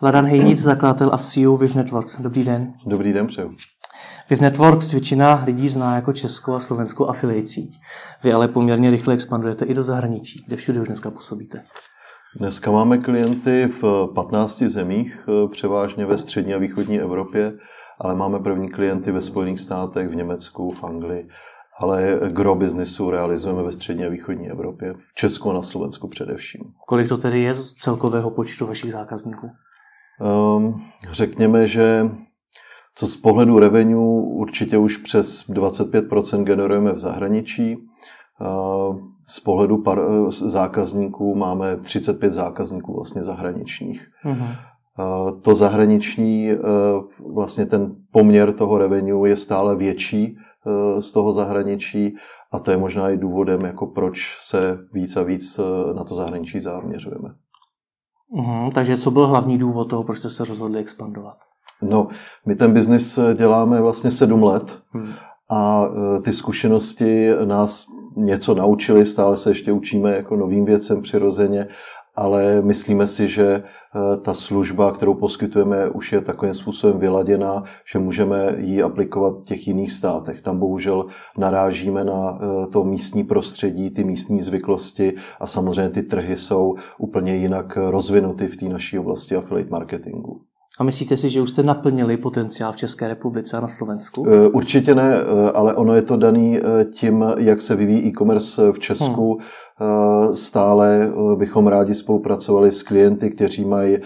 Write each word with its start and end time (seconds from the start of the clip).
Vladan 0.00 0.26
Hejnic, 0.26 0.58
zakladatel 0.58 1.10
a 1.12 1.18
CEO 1.18 1.56
Viv 1.56 1.74
Networks. 1.74 2.20
Dobrý 2.20 2.44
den. 2.44 2.72
Dobrý 2.86 3.12
den, 3.12 3.26
přeju. 3.26 3.56
Viv 4.30 4.40
Networks 4.40 4.92
většina 4.92 5.42
lidí 5.46 5.68
zná 5.68 5.94
jako 5.94 6.12
českou 6.12 6.54
a 6.54 6.60
slovenskou 6.60 7.06
afiliací. 7.06 7.70
Vy 8.24 8.32
ale 8.32 8.48
poměrně 8.48 8.90
rychle 8.90 9.14
expandujete 9.14 9.64
i 9.64 9.74
do 9.74 9.82
zahraničí. 9.82 10.44
Kde 10.46 10.56
všude 10.56 10.80
už 10.80 10.88
dneska 10.88 11.10
působíte? 11.10 11.62
Dneska 12.38 12.70
máme 12.70 12.98
klienty 12.98 13.72
v 13.82 14.08
15 14.14 14.62
zemích, 14.62 15.28
převážně 15.50 16.06
ve 16.06 16.18
střední 16.18 16.54
a 16.54 16.58
východní 16.58 17.00
Evropě, 17.00 17.52
ale 18.00 18.14
máme 18.14 18.38
první 18.38 18.70
klienty 18.70 19.12
ve 19.12 19.20
Spojených 19.20 19.60
státech, 19.60 20.08
v 20.08 20.14
Německu, 20.14 20.70
v 20.70 20.84
Anglii, 20.84 21.28
ale 21.80 22.20
gro 22.28 22.54
biznesu 22.54 23.10
realizujeme 23.10 23.62
ve 23.62 23.72
střední 23.72 24.04
a 24.04 24.08
východní 24.08 24.50
Evropě, 24.50 24.92
v 24.92 25.14
Česku 25.14 25.50
a 25.50 25.54
na 25.54 25.62
Slovensku 25.62 26.08
především. 26.08 26.60
Kolik 26.86 27.08
to 27.08 27.18
tedy 27.18 27.40
je 27.40 27.54
z 27.54 27.72
celkového 27.72 28.30
počtu 28.30 28.66
vašich 28.66 28.92
zákazníků? 28.92 29.50
Um, 30.20 30.82
řekněme, 31.12 31.68
že 31.68 32.10
co 32.98 33.06
z 33.06 33.16
pohledu 33.16 33.58
revenue 33.58 34.22
určitě 34.22 34.78
už 34.78 34.96
přes 34.96 35.48
25% 35.48 36.44
generujeme 36.44 36.92
v 36.92 36.98
zahraničí. 36.98 37.76
Z 39.28 39.40
pohledu 39.40 39.82
par, 39.82 40.00
zákazníků 40.28 41.34
máme 41.34 41.76
35 41.76 42.32
zákazníků 42.32 42.94
vlastně 42.94 43.22
zahraničních. 43.22 44.08
Mm-hmm. 44.24 44.56
To 45.42 45.54
zahraniční, 45.54 46.50
vlastně 47.34 47.66
ten 47.66 47.96
poměr 48.12 48.52
toho 48.52 48.78
revenue 48.78 49.28
je 49.28 49.36
stále 49.36 49.76
větší 49.76 50.36
z 51.00 51.12
toho 51.12 51.32
zahraničí 51.32 52.16
a 52.52 52.58
to 52.58 52.70
je 52.70 52.76
možná 52.76 53.10
i 53.10 53.16
důvodem, 53.16 53.60
jako 53.60 53.86
proč 53.86 54.36
se 54.40 54.78
víc 54.92 55.16
a 55.16 55.22
víc 55.22 55.60
na 55.96 56.04
to 56.04 56.14
zahraničí 56.14 56.60
zaměřujeme. 56.60 57.28
Uhum, 58.28 58.70
takže 58.70 58.96
co 58.96 59.10
byl 59.10 59.26
hlavní 59.26 59.58
důvod 59.58 59.84
toho, 59.84 60.04
proč 60.04 60.18
jste 60.18 60.30
se 60.30 60.44
rozhodli 60.44 60.80
expandovat? 60.80 61.36
No, 61.82 62.08
my 62.46 62.54
ten 62.56 62.72
biznis 62.72 63.18
děláme 63.34 63.80
vlastně 63.80 64.10
sedm 64.10 64.42
let 64.42 64.78
hmm. 64.90 65.12
a 65.50 65.84
e, 66.18 66.22
ty 66.22 66.32
zkušenosti 66.32 67.30
nás 67.44 67.86
něco 68.16 68.54
naučili, 68.54 69.06
stále 69.06 69.36
se 69.36 69.50
ještě 69.50 69.72
učíme 69.72 70.16
jako 70.16 70.36
novým 70.36 70.64
věcem 70.64 71.02
přirozeně, 71.02 71.66
ale 72.16 72.62
myslíme 72.62 73.08
si, 73.08 73.28
že 73.28 73.46
e, 73.46 73.62
ta 74.16 74.34
služba, 74.34 74.92
kterou 74.92 75.14
poskytujeme, 75.14 75.88
už 75.88 76.12
je 76.12 76.20
takovým 76.20 76.54
způsobem 76.54 76.98
vyladěná, 76.98 77.62
že 77.92 77.98
můžeme 77.98 78.54
ji 78.58 78.82
aplikovat 78.82 79.38
v 79.38 79.44
těch 79.44 79.68
jiných 79.68 79.92
státech. 79.92 80.42
Tam 80.42 80.58
bohužel 80.58 81.06
narážíme 81.38 82.04
na 82.04 82.38
e, 82.38 82.66
to 82.66 82.84
místní 82.84 83.24
prostředí, 83.24 83.90
ty 83.90 84.04
místní 84.04 84.40
zvyklosti 84.40 85.14
a 85.40 85.46
samozřejmě 85.46 85.90
ty 85.90 86.02
trhy 86.02 86.36
jsou 86.36 86.74
úplně 86.98 87.36
jinak 87.36 87.76
rozvinuty 87.76 88.48
v 88.48 88.56
té 88.56 88.68
naší 88.68 88.98
oblasti 88.98 89.36
affiliate 89.36 89.70
marketingu. 89.70 90.45
A 90.78 90.84
myslíte 90.84 91.16
si, 91.16 91.30
že 91.30 91.40
už 91.40 91.50
jste 91.50 91.62
naplnili 91.62 92.16
potenciál 92.16 92.72
v 92.72 92.76
České 92.76 93.08
republice 93.08 93.56
a 93.56 93.60
na 93.60 93.68
Slovensku? 93.68 94.26
Eh, 94.28 94.48
určitě 94.48 94.94
ne, 94.94 95.14
eh, 95.16 95.50
ale 95.50 95.74
ono 95.74 95.94
je 95.94 96.02
to 96.02 96.16
daný 96.16 96.58
eh, 96.58 96.84
tím, 96.84 97.24
jak 97.38 97.62
se 97.62 97.76
vyvíjí 97.76 98.08
e-commerce 98.08 98.72
v 98.72 98.78
Česku. 98.78 99.38
Hmm. 99.78 100.36
Stále 100.36 101.12
bychom 101.36 101.66
rádi 101.66 101.94
spolupracovali 101.94 102.72
s 102.72 102.82
klienty, 102.82 103.30
kteří 103.30 103.64
mají 103.64 103.98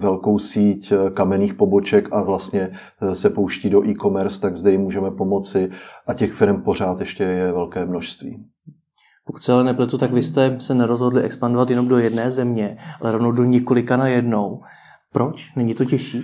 velkou 0.00 0.38
síť 0.38 0.92
kamenných 1.14 1.54
poboček 1.54 2.08
a 2.12 2.22
vlastně 2.22 2.70
se 3.12 3.30
pouští 3.30 3.70
do 3.70 3.88
e-commerce, 3.88 4.40
tak 4.40 4.56
zde 4.56 4.70
jim 4.70 4.80
můžeme 4.80 5.10
pomoci 5.10 5.70
a 6.06 6.14
těch 6.14 6.32
firm 6.32 6.62
pořád 6.62 7.00
ještě 7.00 7.24
je 7.24 7.52
velké 7.52 7.86
množství. 7.86 8.44
Pokud 9.24 9.42
se 9.42 9.52
ale 9.52 9.64
nepletu, 9.64 9.98
tak 9.98 10.12
vy 10.12 10.22
jste 10.22 10.56
se 10.60 10.74
nerozhodli 10.74 11.22
expandovat 11.22 11.70
jenom 11.70 11.88
do 11.88 11.98
jedné 11.98 12.30
země, 12.30 12.78
ale 13.00 13.12
rovnou 13.12 13.32
do 13.32 13.44
několika 13.44 13.96
na 13.96 14.08
jednou. 14.08 14.60
Proč? 15.16 15.52
Není 15.56 15.74
to 15.74 15.84
těžší? 15.84 16.22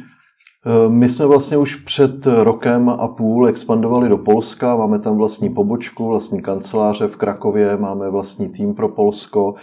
Eh, 0.66 0.88
my 0.88 1.08
jsme 1.08 1.26
vlastně 1.26 1.56
už 1.56 1.76
před 1.76 2.26
rokem 2.26 2.88
a 2.88 3.08
půl 3.08 3.46
expandovali 3.46 4.08
do 4.08 4.18
Polska, 4.18 4.76
máme 4.76 4.98
tam 4.98 5.16
vlastní 5.16 5.50
pobočku, 5.50 6.06
vlastní 6.06 6.42
kanceláře 6.42 7.08
v 7.08 7.16
Krakově, 7.16 7.76
máme 7.76 8.10
vlastní 8.10 8.48
tým 8.48 8.74
pro 8.74 8.88
Polsko. 8.88 9.54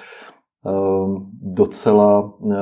Ehm, 0.65 1.29
docela 1.41 2.33
eh, 2.51 2.55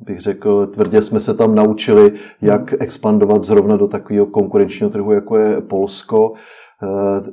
bych 0.00 0.20
řekl, 0.20 0.66
tvrdě 0.66 1.02
jsme 1.02 1.20
se 1.20 1.34
tam 1.34 1.54
naučili, 1.54 2.12
jak 2.42 2.74
expandovat 2.82 3.44
zrovna 3.44 3.76
do 3.76 3.86
takového 3.88 4.26
konkurenčního 4.26 4.90
trhu, 4.90 5.12
jako 5.12 5.38
je 5.38 5.60
Polsko. 5.60 6.32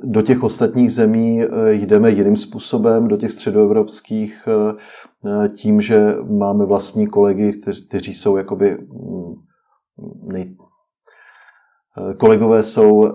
Do 0.04 0.22
těch 0.22 0.42
ostatních 0.42 0.92
zemí 0.92 1.42
jdeme 1.68 2.10
jiným 2.10 2.36
způsobem, 2.36 3.08
do 3.08 3.16
těch 3.16 3.32
středoevropských 3.32 4.48
tím, 5.56 5.80
že 5.80 6.14
máme 6.30 6.64
vlastní 6.64 7.06
kolegy, 7.06 7.52
kteří, 7.88 8.14
jsou 8.14 8.36
jakoby 8.36 8.78
mm, 8.78 9.34
nej, 10.22 10.56
eh, 12.10 12.14
kolegové 12.14 12.62
jsou 12.62 13.06
eh, 13.06 13.12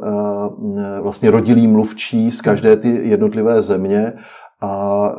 vlastně 1.02 1.32
rodilí 1.32 1.68
mluvčí 1.68 2.32
z 2.32 2.42
každé 2.42 2.78
ty 2.78 2.90
jednotlivé 2.90 3.62
země 3.62 4.14
a 4.62 5.12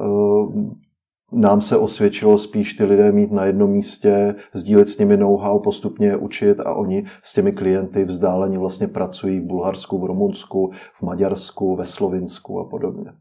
nám 1.32 1.60
se 1.60 1.76
osvědčilo 1.76 2.38
spíš 2.38 2.75
ty 2.75 2.84
lidé 2.84 3.12
mít 3.12 3.32
na 3.32 3.44
jednom 3.44 3.70
místě, 3.70 4.34
sdílet 4.53 4.88
s 4.88 4.99
nimi 4.99 5.16
know-how, 5.16 5.60
postupně 5.60 6.16
učit 6.16 6.60
a 6.60 6.75
oni 6.75 7.05
s 7.22 7.34
těmi 7.34 7.53
klienty 7.53 8.05
vzdáleně 8.05 8.59
vlastně 8.59 8.88
pracují 8.88 9.41
v 9.41 9.44
Bulharsku, 9.44 9.99
v 9.99 10.05
Rumunsku, 10.05 10.70
v 10.94 11.03
Maďarsku, 11.03 11.76
ve 11.76 11.87
Slovinsku 11.87 12.60
a 12.60 12.65
podobně. 12.65 13.12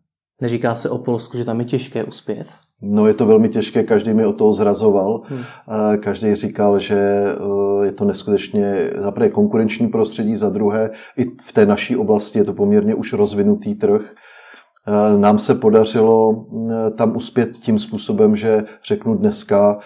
Neříká 0.41 0.75
se 0.75 0.89
o 0.89 0.97
Polsku, 0.97 1.37
že 1.37 1.45
tam 1.45 1.59
je 1.59 1.65
těžké 1.65 2.03
uspět? 2.03 2.47
No 2.81 3.07
je 3.07 3.13
to 3.13 3.25
velmi 3.25 3.49
těžké, 3.49 3.83
každý 3.83 4.13
mi 4.13 4.25
o 4.25 4.33
toho 4.33 4.53
zrazoval. 4.53 5.21
Hmm. 5.25 5.43
Každý 5.99 6.35
říkal, 6.35 6.79
že 6.79 6.97
eh, 6.97 7.85
je 7.85 7.91
to 7.91 8.05
neskutečně 8.05 8.89
za 8.95 9.11
prvé 9.11 9.29
konkurenční 9.29 9.87
prostředí, 9.87 10.35
za 10.35 10.49
druhé 10.49 10.89
i 11.17 11.23
v 11.23 11.51
té 11.53 11.65
naší 11.65 11.97
oblasti 11.97 12.39
je 12.39 12.43
to 12.43 12.53
poměrně 12.53 12.95
už 12.95 13.13
rozvinutý 13.13 13.75
trh. 13.75 14.01
Eh, 14.87 15.17
nám 15.17 15.39
se 15.39 15.55
podařilo 15.55 16.31
eh, 16.31 16.91
tam 16.91 17.15
uspět 17.15 17.49
tím 17.61 17.79
způsobem, 17.79 18.35
že 18.35 18.63
řeknu 18.87 19.15
dneska 19.15 19.77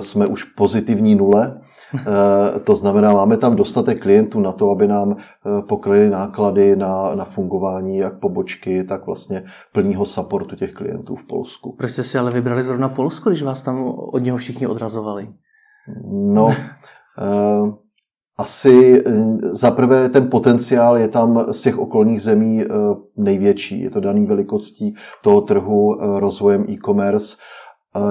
jsme 0.00 0.26
už 0.26 0.44
pozitivní 0.44 1.14
nule, 1.14 1.60
to 2.64 2.74
znamená, 2.74 3.12
máme 3.12 3.36
tam 3.36 3.56
dostatek 3.56 4.02
klientů 4.02 4.40
na 4.40 4.52
to, 4.52 4.70
aby 4.70 4.86
nám 4.86 5.16
eh, 5.16 5.62
pokryli 5.62 6.10
náklady 6.10 6.76
na, 6.76 7.14
na 7.14 7.24
fungování 7.24 7.98
jak 7.98 8.18
pobočky, 8.18 8.84
tak 8.84 9.06
vlastně 9.06 9.42
plného 9.72 10.04
supportu 10.04 10.56
těch 10.56 10.72
klientů 10.72 11.16
v 11.16 11.24
Polsku. 11.24 11.74
Proč 11.78 11.90
jste 11.90 12.02
si 12.02 12.18
ale 12.18 12.30
vybrali 12.30 12.64
zrovna 12.64 12.88
Polsko, 12.88 13.30
když 13.30 13.42
vás 13.42 13.62
tam 13.62 13.84
od 14.12 14.18
něho 14.18 14.38
všichni 14.38 14.66
odrazovali? 14.66 15.28
No, 16.12 16.48
eh, 16.48 17.72
asi 18.38 19.02
za 19.42 19.70
prvé 19.70 20.08
ten 20.08 20.30
potenciál 20.30 20.98
je 20.98 21.08
tam 21.08 21.44
z 21.52 21.62
těch 21.62 21.78
okolních 21.78 22.22
zemí 22.22 22.64
největší. 23.16 23.82
Je 23.82 23.90
to 23.90 24.00
daný 24.00 24.26
velikostí 24.26 24.94
toho 25.22 25.40
trhu, 25.40 25.98
rozvojem 26.18 26.64
e-commerce 26.68 27.36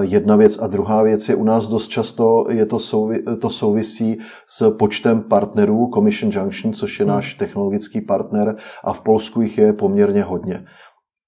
jedna 0.00 0.36
věc. 0.36 0.58
A 0.58 0.66
druhá 0.66 1.02
věc 1.02 1.28
je 1.28 1.34
u 1.34 1.44
nás 1.44 1.68
dost 1.68 1.88
často 1.88 2.44
je 2.50 2.66
to, 2.66 2.78
souvi, 2.78 3.22
to 3.22 3.50
souvisí 3.50 4.18
s 4.48 4.70
počtem 4.70 5.22
partnerů 5.22 5.90
Commission 5.94 6.32
Junction, 6.32 6.72
což 6.72 7.00
je 7.00 7.06
hmm. 7.06 7.14
náš 7.14 7.34
technologický 7.34 8.00
partner 8.00 8.56
a 8.84 8.92
v 8.92 9.00
Polsku 9.00 9.40
jich 9.40 9.58
je 9.58 9.72
poměrně 9.72 10.22
hodně. 10.22 10.64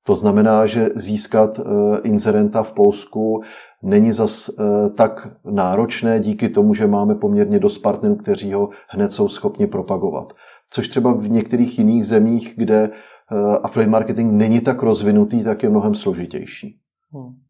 To 0.07 0.17
znamená, 0.17 0.67
že 0.67 0.89
získat 0.95 1.59
uh, 1.59 1.65
inzerenta 2.03 2.63
v 2.63 2.73
Polsku 2.73 3.41
není 3.83 4.13
zas 4.13 4.49
uh, 4.49 4.65
tak 4.95 5.29
náročné 5.45 6.21
díky 6.21 6.49
tomu, 6.49 6.75
že 6.75 6.87
máme 6.87 7.15
poměrně 7.15 7.59
dost 7.59 7.79
partnerů, 7.79 8.17
kteří 8.17 8.53
ho 8.53 8.69
hned 8.89 9.13
jsou 9.13 9.29
schopni 9.29 9.67
propagovat. 9.67 10.33
Což 10.71 10.89
třeba 10.89 11.13
v 11.13 11.31
některých 11.31 11.79
jiných 11.79 12.07
zemích, 12.07 12.55
kde 12.57 12.89
uh, 12.89 13.57
affiliate 13.63 13.91
marketing 13.91 14.33
není 14.33 14.61
tak 14.61 14.83
rozvinutý, 14.83 15.45
tak 15.45 15.63
je 15.63 15.69
mnohem 15.69 15.95
složitější. 15.95 16.79
Hmm 17.13 17.50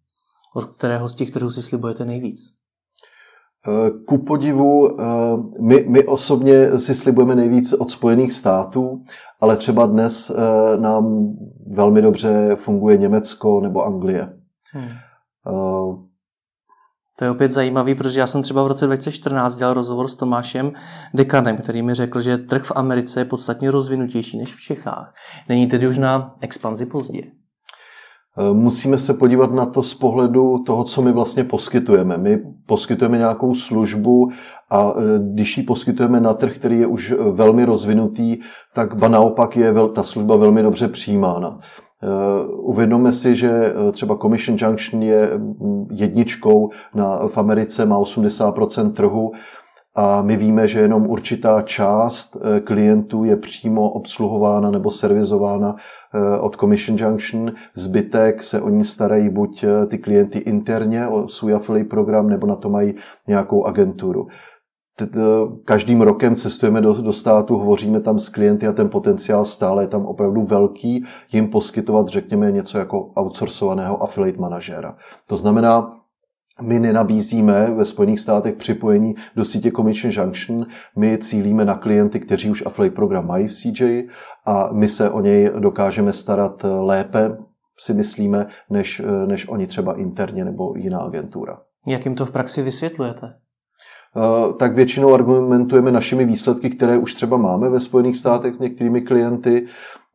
od 0.55 0.65
kterého 0.65 1.09
z 1.09 1.15
těch 1.15 1.31
trhů 1.31 1.50
si 1.50 1.62
slibujete 1.62 2.05
nejvíc? 2.05 2.61
Eh, 3.69 3.91
ku 4.06 4.19
podivu, 4.19 5.00
eh, 5.00 5.05
my, 5.61 5.85
my 5.88 6.05
osobně 6.05 6.79
si 6.79 6.94
slibujeme 6.94 7.35
nejvíc 7.35 7.73
od 7.73 7.91
Spojených 7.91 8.32
států, 8.32 9.05
ale 9.41 9.56
třeba 9.56 9.87
dnes 9.87 10.31
eh, 10.31 10.76
nám 10.81 11.35
velmi 11.67 12.02
dobře 12.02 12.56
funguje 12.61 12.97
Německo 12.97 13.61
nebo 13.61 13.85
Anglie. 13.85 14.32
Hmm. 14.73 14.88
To 17.19 17.25
je 17.25 17.31
opět 17.31 17.53
zajímavý, 17.53 17.94
protože 17.94 18.20
já 18.20 18.26
jsem 18.26 18.43
třeba 18.43 18.62
v 18.62 18.67
roce 18.67 18.87
2014 18.87 19.56
dělal 19.56 19.75
rozhovor 19.75 20.08
s 20.08 20.17
Tomášem 20.17 20.73
Dekanem, 21.14 21.56
který 21.56 21.82
mi 21.82 21.94
řekl, 21.94 22.20
že 22.20 22.38
trh 22.38 22.64
v 22.64 22.73
Americe 22.75 23.20
je 23.20 23.25
podstatně 23.25 23.70
rozvinutější 23.70 24.38
než 24.38 24.55
v 24.55 24.61
Čechách. 24.61 25.14
Není 25.49 25.67
tedy 25.67 25.88
už 25.88 25.99
na 25.99 26.37
expanzi 26.41 26.87
pozdě. 26.87 27.23
Eh, 28.38 28.55
musíme 28.55 28.99
se 28.99 29.15
podívat 29.15 29.53
na 29.53 29.67
to 29.67 29.82
z 29.82 29.94
pohledu 29.94 30.59
toho, 30.59 30.85
co 30.85 31.03
my 31.03 31.12
vlastně 31.12 31.44
poskytujeme. 31.44 32.19
My 32.19 32.43
poskytujeme 32.67 33.19
nějakou 33.19 33.55
službu 33.55 34.29
a 34.71 34.93
eh, 34.97 35.03
když 35.32 35.59
ji 35.59 35.62
poskytujeme 35.62 36.21
na 36.21 36.35
trh, 36.35 36.55
který 36.55 36.79
je 36.79 36.87
už 36.87 37.15
velmi 37.32 37.65
rozvinutý, 37.65 38.38
tak 38.75 38.94
ba 38.94 39.09
naopak 39.09 39.56
je 39.56 39.75
ta 39.93 40.03
služba 40.03 40.37
velmi 40.37 40.62
dobře 40.62 40.88
přijímána. 40.88 41.59
Uvědomme 42.62 43.12
si, 43.12 43.35
že 43.35 43.50
třeba 43.93 44.17
Commission 44.17 44.59
Junction 44.61 45.03
je 45.03 45.31
mm, 45.37 45.87
jedničkou 45.91 46.71
na, 46.94 47.29
v 47.29 47.38
Americe, 47.38 47.87
má 47.87 48.00
80% 48.00 48.93
trhu 48.93 49.32
a 49.94 50.22
my 50.22 50.37
víme, 50.37 50.69
že 50.69 50.81
jenom 50.81 51.06
určitá 51.06 51.62
část 51.62 52.37
eh, 52.37 52.60
klientů 52.60 53.25
je 53.25 53.37
přímo 53.37 53.90
obsluhována 53.90 54.70
nebo 54.70 54.90
servizována 54.90 55.75
eh, 56.14 56.38
od 56.38 56.56
Commission 56.56 56.98
Junction. 56.98 57.52
Zbytek 57.75 58.42
se 58.42 58.60
o 58.60 58.69
ní 58.69 58.84
starají 58.84 59.31
buď 59.31 59.64
eh, 59.64 59.87
ty 59.87 59.98
klienty 59.98 60.38
interně 60.38 61.08
o 61.08 61.28
svůj 61.28 61.54
affiliate 61.54 61.88
program, 61.88 62.28
nebo 62.28 62.46
na 62.46 62.56
to 62.56 62.69
mají 62.69 62.94
nějakou 63.28 63.64
agenturu. 63.64 64.26
Každým 65.64 66.00
rokem 66.00 66.36
cestujeme 66.36 66.81
do, 66.81 66.94
do 66.94 67.12
státu, 67.12 67.56
hovoříme 67.56 68.00
tam 68.00 68.19
s 68.19 68.28
klienty 68.28 68.66
a 68.66 68.72
ten 68.72 68.88
potenciál 68.88 69.44
stále 69.44 69.82
je 69.82 69.88
tam 69.88 70.06
opravdu 70.06 70.43
velký, 70.43 71.04
jim 71.32 71.48
poskytovat, 71.48 72.08
řekněme, 72.08 72.52
něco 72.52 72.78
jako 72.78 73.12
outsourcovaného 73.14 74.02
affiliate 74.02 74.38
manažera. 74.38 74.96
To 75.26 75.36
znamená, 75.36 76.00
my 76.62 76.78
nenabízíme 76.78 77.70
ve 77.70 77.84
Spojených 77.84 78.20
státech 78.20 78.54
připojení 78.54 79.14
do 79.36 79.44
sítě 79.44 79.70
Commission 79.70 80.12
Junction, 80.12 80.66
my 80.96 81.18
cílíme 81.18 81.64
na 81.64 81.78
klienty, 81.78 82.20
kteří 82.20 82.50
už 82.50 82.66
affiliate 82.66 82.94
program 82.94 83.26
mají 83.26 83.48
v 83.48 83.52
CJ 83.52 84.02
a 84.46 84.68
my 84.72 84.88
se 84.88 85.10
o 85.10 85.20
něj 85.20 85.50
dokážeme 85.58 86.12
starat 86.12 86.66
lépe, 86.80 87.36
si 87.78 87.94
myslíme, 87.94 88.46
než, 88.70 89.02
než 89.26 89.48
oni 89.48 89.66
třeba 89.66 89.98
interně 89.98 90.44
nebo 90.44 90.74
jiná 90.76 90.98
agentura. 90.98 91.58
Jak 91.86 92.04
jim 92.04 92.14
to 92.14 92.26
v 92.26 92.30
praxi 92.30 92.62
vysvětlujete? 92.62 93.34
Eh, 94.16 94.52
tak 94.52 94.74
většinou 94.74 95.14
argumentujeme 95.14 95.92
našimi 95.92 96.24
výsledky, 96.24 96.70
které 96.70 96.98
už 96.98 97.14
třeba 97.14 97.36
máme 97.36 97.70
ve 97.70 97.80
Spojených 97.80 98.16
státech 98.16 98.54
s 98.54 98.58
některými 98.58 99.00
klienty. 99.00 99.66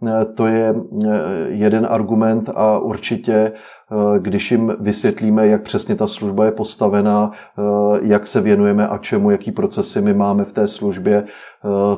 Eh, 0.03 0.25
to 0.25 0.47
je 0.47 0.75
eh, 0.75 1.09
jeden 1.47 1.87
argument 1.89 2.49
a 2.55 2.79
určitě, 2.79 3.33
eh, 3.33 4.19
když 4.19 4.51
jim 4.51 4.73
vysvětlíme, 4.79 5.47
jak 5.47 5.61
přesně 5.61 5.95
ta 5.95 6.07
služba 6.07 6.45
je 6.45 6.51
postavená, 6.51 7.31
jak 8.01 8.27
se 8.27 8.41
věnujeme 8.41 8.87
a 8.87 8.97
čemu, 8.97 9.31
jaký 9.31 9.51
procesy 9.51 10.01
my 10.01 10.13
máme 10.13 10.45
v 10.45 10.53
té 10.53 10.67
službě, 10.67 11.23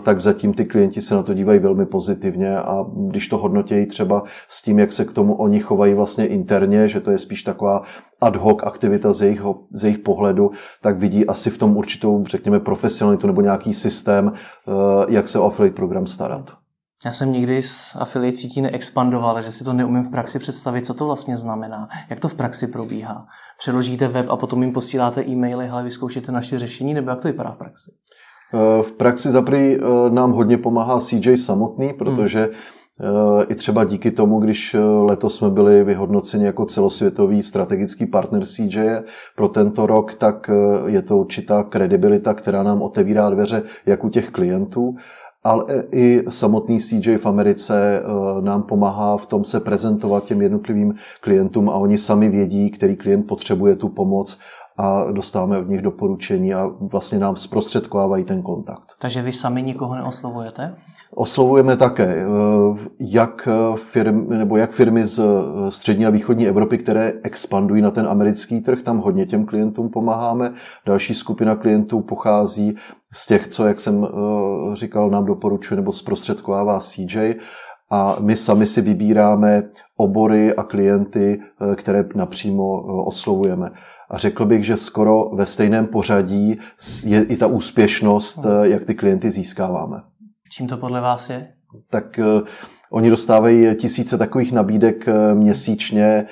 tak 0.04 0.20
zatím 0.20 0.54
ty 0.54 0.66
klienti 0.66 1.02
se 1.02 1.16
na 1.16 1.24
to 1.24 1.34
dívají 1.34 1.60
velmi 1.60 1.86
pozitivně 1.86 2.58
a 2.58 2.86
když 3.10 3.28
to 3.28 3.38
hodnotějí 3.38 3.86
třeba 3.86 4.24
s 4.48 4.62
tím, 4.62 4.80
jak 4.80 4.94
se 4.94 5.06
k 5.06 5.14
tomu 5.14 5.36
oni 5.36 5.60
chovají 5.60 5.94
vlastně 5.94 6.28
interně, 6.28 6.90
že 6.90 7.00
to 7.00 7.12
je 7.12 7.18
spíš 7.18 7.44
taková 7.44 7.82
ad 8.22 8.36
hoc 8.36 8.58
aktivita 8.64 9.14
z 9.14 9.22
jejich, 9.22 9.42
z 9.74 9.84
jejich 9.84 10.00
pohledu, 10.00 10.52
tak 10.82 11.00
vidí 11.00 11.28
asi 11.28 11.50
v 11.50 11.58
tom 11.58 11.78
určitou, 11.78 12.24
řekněme, 12.26 12.60
profesionalitu 12.60 13.28
nebo 13.28 13.42
nějaký 13.42 13.74
systém, 13.74 14.32
jak 15.10 15.28
se 15.28 15.40
o 15.40 15.46
affiliate 15.46 15.76
program 15.76 16.06
starat. 16.06 16.67
Já 17.06 17.12
jsem 17.12 17.32
nikdy 17.32 17.62
s 17.62 17.96
affiliate 18.00 18.38
sítí 18.38 18.62
neexpandoval, 18.62 19.34
takže 19.34 19.52
si 19.52 19.64
to 19.64 19.74
neumím 19.74 20.04
v 20.04 20.10
praxi 20.10 20.40
představit, 20.40 20.86
co 20.86 20.94
to 20.94 21.06
vlastně 21.06 21.38
znamená. 21.38 21.88
Jak 22.10 22.20
to 22.20 22.28
v 22.28 22.36
praxi 22.36 22.68
probíhá? 22.68 23.26
Předložíte 23.60 24.08
web 24.08 24.30
a 24.30 24.38
potom 24.38 24.64
jim 24.64 24.72
posíláte 24.72 25.24
e-maily, 25.28 25.70
ale 25.70 25.84
vyzkoušíte 25.84 26.32
naše 26.32 26.60
řešení, 26.60 26.94
nebo 26.94 27.10
jak 27.10 27.20
to 27.20 27.28
vypadá 27.28 27.52
v 27.52 27.58
praxi? 27.58 27.92
Eh, 28.54 28.84
v 28.84 28.92
praxi 28.92 29.30
za 29.30 29.46
eh, 29.54 29.78
nám 30.10 30.32
hodně 30.32 30.58
pomáhá 30.58 31.00
CJ 31.00 31.38
samotný, 31.38 31.94
protože 31.94 32.40
hmm. 32.40 33.44
i 33.50 33.56
třeba 33.56 33.84
díky 33.84 34.12
tomu, 34.12 34.40
když 34.40 34.76
letos 35.02 35.36
jsme 35.36 35.50
byli 35.50 35.84
vyhodnoceni 35.84 36.46
jako 36.46 36.66
celosvětový 36.66 37.44
strategický 37.44 38.06
partner 38.06 38.46
CJ 38.46 38.80
pro 39.36 39.48
tento 39.48 39.86
rok, 39.86 40.14
tak 40.14 40.50
je 40.86 41.02
to 41.02 41.18
určitá 41.18 41.64
kredibilita, 41.64 42.34
která 42.34 42.64
nám 42.64 42.82
otevírá 42.82 43.30
dveře 43.30 43.64
jak 43.86 44.04
u 44.04 44.10
těch 44.10 44.30
klientů 44.30 44.96
ale 45.48 45.66
i 45.92 46.24
samotný 46.30 46.80
CJ 46.80 47.18
v 47.18 47.26
Americe 47.26 48.02
eh, 48.04 48.42
nám 48.42 48.64
pomáhá 48.64 49.18
v 49.18 49.26
tom 49.26 49.44
se 49.44 49.60
prezentovat 49.60 50.26
těm 50.26 50.42
jednotlivým 50.42 50.94
klientům 51.22 51.70
a 51.70 51.74
oni 51.74 51.98
sami 51.98 52.30
vědí, 52.30 52.72
který 52.72 52.96
klient 52.96 53.28
potřebuje 53.28 53.76
tu 53.76 53.90
pomoc 53.90 54.40
a 54.78 55.12
dostáváme 55.12 55.58
od 55.58 55.70
nich 55.70 55.82
doporučení 55.82 56.54
a 56.54 56.72
vlastně 56.80 57.20
nám 57.20 57.36
zprostředkovávají 57.36 58.24
ten 58.24 58.42
kontakt. 58.42 58.94
Takže 59.00 59.22
vy 59.22 59.34
sami 59.34 59.64
nikoho 59.64 59.96
neoslovujete? 59.96 60.76
Oslovujeme 61.16 61.78
také 61.78 62.16
eh, 62.16 62.26
jak 63.00 63.48
firmy, 63.76 64.38
nebo 64.38 64.58
jak 64.58 64.72
firmy 64.72 65.06
z 65.06 65.20
eh, 65.20 65.72
střední 65.72 66.06
a 66.06 66.10
východní 66.10 66.48
Evropy, 66.48 66.78
které 66.78 67.14
expandují 67.24 67.82
na 67.82 67.92
ten 67.92 68.08
americký 68.08 68.62
trh, 68.62 68.82
tam 68.82 68.98
hodně 68.98 69.26
těm 69.26 69.46
klientům 69.46 69.90
pomáháme. 69.90 70.52
Další 70.86 71.14
skupina 71.14 71.56
klientů 71.56 72.02
pochází 72.02 72.76
z 73.14 73.28
těch, 73.28 73.48
co, 73.48 73.66
jak 73.66 73.80
jsem 73.80 74.04
eh, 74.06 74.76
říkal, 74.76 75.10
nám 75.10 75.26
doporučuje 75.26 75.76
nebo 75.76 75.92
zprostředkovává 75.92 76.80
CJ. 76.80 77.36
A 77.92 78.16
my 78.20 78.36
sami 78.36 78.68
si 78.68 78.82
vybíráme 78.82 79.64
obory 79.98 80.56
a 80.56 80.64
klienty, 80.64 81.40
které 81.76 82.04
napřímo 82.16 82.82
oslovujeme 83.06 83.72
a 84.10 84.18
řekl 84.18 84.46
bych, 84.46 84.66
že 84.66 84.78
skoro 84.78 85.30
ve 85.36 85.46
stejném 85.46 85.88
pořadí 85.88 86.60
je 87.06 87.24
i 87.24 87.38
ta 87.38 87.48
úspěšnost, 87.48 88.38
hmm. 88.38 88.64
jak 88.64 88.86
ty 88.86 88.96
klienty 88.96 89.32
získáváme. 89.32 89.98
Čím 90.52 90.68
to 90.68 90.78
podle 90.78 91.02
vás 91.02 91.30
je? 91.30 91.48
Tak 91.90 92.20
uh, 92.20 92.48
Oni 92.92 93.10
dostávají 93.10 93.76
tisíce 93.76 94.18
takových 94.18 94.52
nabídek 94.52 95.08
eh, 95.08 95.34
měsíčně 95.34 96.26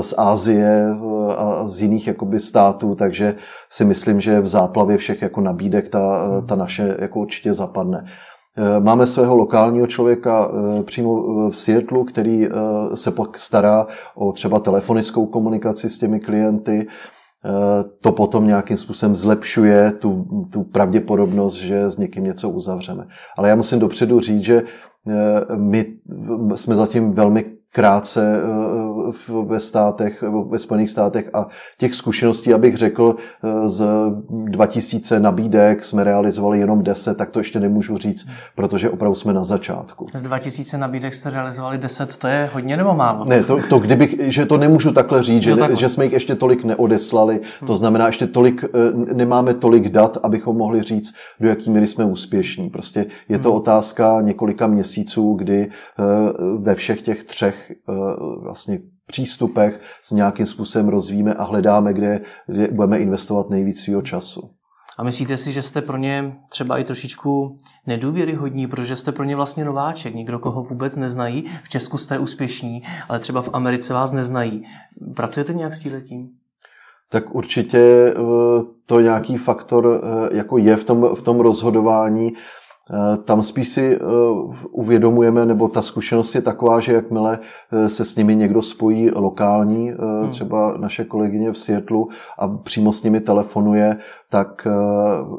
z 0.00 0.14
Ázie 0.18 0.96
a 1.36 1.66
z 1.66 1.82
jiných 1.82 2.06
jakoby, 2.06 2.40
států, 2.40 2.94
takže 2.94 3.34
si 3.70 3.84
myslím, 3.84 4.20
že 4.20 4.40
v 4.40 4.46
záplavě 4.46 4.96
všech 4.96 5.22
jako 5.22 5.40
nabídek 5.40 5.88
ta, 5.88 6.26
ta 6.48 6.54
naše 6.54 6.96
jako 6.98 7.20
určitě 7.20 7.54
zapadne. 7.54 8.04
Máme 8.80 9.06
svého 9.06 9.36
lokálního 9.36 9.86
člověka 9.86 10.50
přímo 10.82 11.22
v 11.50 11.56
Seattleu, 11.56 12.04
který 12.04 12.48
se 12.94 13.10
pak 13.10 13.38
stará 13.38 13.86
o 14.14 14.32
třeba 14.32 14.60
telefonickou 14.60 15.26
komunikaci 15.26 15.90
s 15.90 15.98
těmi 15.98 16.20
klienty. 16.20 16.86
To 18.02 18.12
potom 18.12 18.46
nějakým 18.46 18.76
způsobem 18.76 19.14
zlepšuje 19.14 19.92
tu, 19.92 20.26
tu 20.50 20.62
pravděpodobnost, 20.62 21.54
že 21.54 21.90
s 21.90 21.98
někým 21.98 22.24
něco 22.24 22.50
uzavřeme. 22.50 23.06
Ale 23.36 23.48
já 23.48 23.54
musím 23.54 23.78
dopředu 23.78 24.20
říct, 24.20 24.44
že 24.44 24.62
my 25.56 25.86
jsme 26.54 26.74
zatím 26.74 27.12
velmi 27.12 27.53
krátce 27.74 28.42
eh, 29.28 29.32
ve 29.44 29.60
státech, 29.60 30.24
ve 30.50 30.58
Spojených 30.58 30.90
státech 30.90 31.30
a 31.34 31.46
těch 31.78 31.94
zkušeností, 31.94 32.54
abych 32.54 32.76
řekl, 32.76 33.16
eh, 33.44 33.68
z 33.68 33.86
2000 34.30 35.20
nabídek 35.20 35.84
jsme 35.84 36.04
realizovali 36.04 36.58
jenom 36.58 36.82
10, 36.82 37.16
tak 37.16 37.30
to 37.30 37.40
ještě 37.40 37.60
nemůžu 37.60 37.98
říct, 37.98 38.26
protože 38.54 38.90
opravdu 38.90 39.14
jsme 39.14 39.32
na 39.32 39.44
začátku. 39.44 40.06
Z 40.14 40.22
2000 40.22 40.78
nabídek 40.78 41.14
jste 41.14 41.30
realizovali 41.30 41.78
10, 41.78 42.16
to 42.16 42.28
je 42.28 42.50
hodně 42.52 42.76
nebo 42.76 42.94
málo? 42.94 43.24
Ne, 43.24 43.44
to, 43.44 43.58
to 43.68 43.78
kdybych, 43.78 44.14
že 44.18 44.46
to 44.46 44.58
nemůžu 44.58 44.92
takhle 44.92 45.22
říct, 45.22 45.42
že, 45.42 45.56
takhle. 45.56 45.76
že 45.76 45.88
jsme 45.88 46.04
jich 46.04 46.12
ještě 46.12 46.34
tolik 46.34 46.64
neodeslali, 46.64 47.40
to 47.58 47.66
hmm. 47.66 47.76
znamená, 47.76 48.06
ještě 48.06 48.26
tolik, 48.26 48.64
eh, 48.64 49.14
nemáme 49.14 49.54
tolik 49.54 49.88
dat, 49.88 50.18
abychom 50.22 50.56
mohli 50.56 50.82
říct, 50.82 51.14
do 51.40 51.48
jaký 51.48 51.70
míry 51.70 51.86
jsme 51.86 52.04
úspěšní. 52.04 52.70
Prostě 52.70 53.06
je 53.28 53.38
to 53.38 53.48
hmm. 53.48 53.58
otázka 53.58 54.20
několika 54.20 54.66
měsíců, 54.66 55.34
kdy 55.34 55.68
ve 56.58 56.74
všech 56.74 57.00
těch 57.00 57.24
třech 57.24 57.63
Eh, 57.70 57.92
vlastně 58.42 58.78
přístupech 59.06 59.80
s 60.02 60.10
nějakým 60.10 60.46
způsobem 60.46 60.88
rozvíjíme 60.88 61.34
a 61.34 61.44
hledáme, 61.44 61.94
kde, 61.94 62.20
kde 62.46 62.68
budeme 62.68 62.98
investovat 62.98 63.50
nejvíc 63.50 63.80
svého 63.80 64.02
času. 64.02 64.50
A 64.98 65.02
myslíte 65.02 65.36
si, 65.36 65.52
že 65.52 65.62
jste 65.62 65.82
pro 65.82 65.96
ně 65.96 66.36
třeba 66.50 66.78
i 66.78 66.84
trošičku 66.84 67.58
nedůvěryhodní, 67.86 68.66
protože 68.66 68.96
jste 68.96 69.12
pro 69.12 69.24
ně 69.24 69.36
vlastně 69.36 69.64
nováček, 69.64 70.14
nikdo 70.14 70.38
koho 70.38 70.62
vůbec 70.62 70.96
neznají. 70.96 71.44
V 71.64 71.68
Česku 71.68 71.98
jste 71.98 72.18
úspěšní, 72.18 72.82
ale 73.08 73.18
třeba 73.18 73.42
v 73.42 73.50
Americe 73.52 73.94
vás 73.94 74.12
neznají. 74.12 74.64
Pracujete 75.16 75.54
nějak 75.54 75.74
s 75.74 75.80
tím? 75.80 76.28
Tak 77.10 77.34
určitě 77.34 77.78
eh, 77.78 78.14
to 78.86 79.00
nějaký 79.00 79.36
faktor 79.36 80.00
eh, 80.02 80.36
jako 80.36 80.58
je 80.58 80.76
v 80.76 80.84
tom, 80.84 81.14
v 81.14 81.22
tom 81.22 81.40
rozhodování. 81.40 82.32
Eh, 82.90 83.16
tam 83.16 83.42
spíš 83.42 83.68
si 83.68 83.96
eh, 83.96 84.00
uvědomujeme, 84.70 85.46
nebo 85.46 85.68
ta 85.68 85.82
zkušenost 85.82 86.34
je 86.34 86.42
taková, 86.42 86.80
že 86.80 86.92
jakmile 86.92 87.38
eh, 87.72 87.88
se 87.88 88.04
s 88.04 88.16
nimi 88.16 88.36
někdo 88.36 88.62
spojí 88.62 89.10
lokální, 89.10 89.90
hmm. 89.90 90.28
třeba 90.30 90.76
naše 90.76 91.04
kolegyně 91.04 91.52
v 91.52 91.58
Seattleu 91.58 92.08
a 92.38 92.48
přímo 92.48 92.92
s 92.92 93.02
nimi 93.02 93.20
telefonuje, 93.20 93.96
tak 94.30 94.68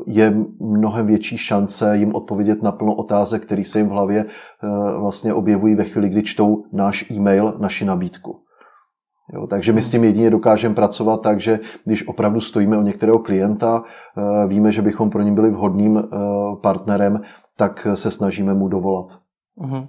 je 0.08 0.36
mnohem 0.60 1.08
větší 1.08 1.38
šance 1.38 1.98
jim 1.98 2.16
odpovědět 2.16 2.64
na 2.64 2.72
plno 2.72 2.96
otázek, 2.96 3.46
které 3.46 3.66
se 3.66 3.80
jim 3.80 3.88
v 3.88 3.92
hlavě 3.92 4.26
vlastně 5.00 5.34
objevují 5.34 5.76
ve 5.76 5.84
chvíli, 5.84 6.10
kdy 6.10 6.24
čtou 6.24 6.64
náš 6.72 7.06
e-mail, 7.12 7.54
naši 7.60 7.86
nabídku. 7.86 8.45
Jo, 9.34 9.48
takže 9.48 9.74
my 9.74 9.82
s 9.82 9.92
tím 9.92 10.04
jedině 10.04 10.30
dokážeme 10.30 10.76
pracovat 10.76 11.22
tak, 11.22 11.42
že 11.42 11.60
když 11.86 12.08
opravdu 12.08 12.42
stojíme 12.42 12.78
o 12.78 12.82
některého 12.82 13.20
klienta, 13.20 13.84
eh, 14.18 14.48
víme, 14.48 14.72
že 14.72 14.82
bychom 14.82 15.10
pro 15.10 15.22
ně 15.22 15.32
byli 15.32 15.50
vhodným 15.50 15.98
eh, 15.98 16.06
partnerem, 16.62 17.22
tak 17.58 17.88
se 17.94 18.12
snažíme 18.12 18.54
mu 18.54 18.68
dovolat. 18.68 19.08
Uh-huh. 19.62 19.88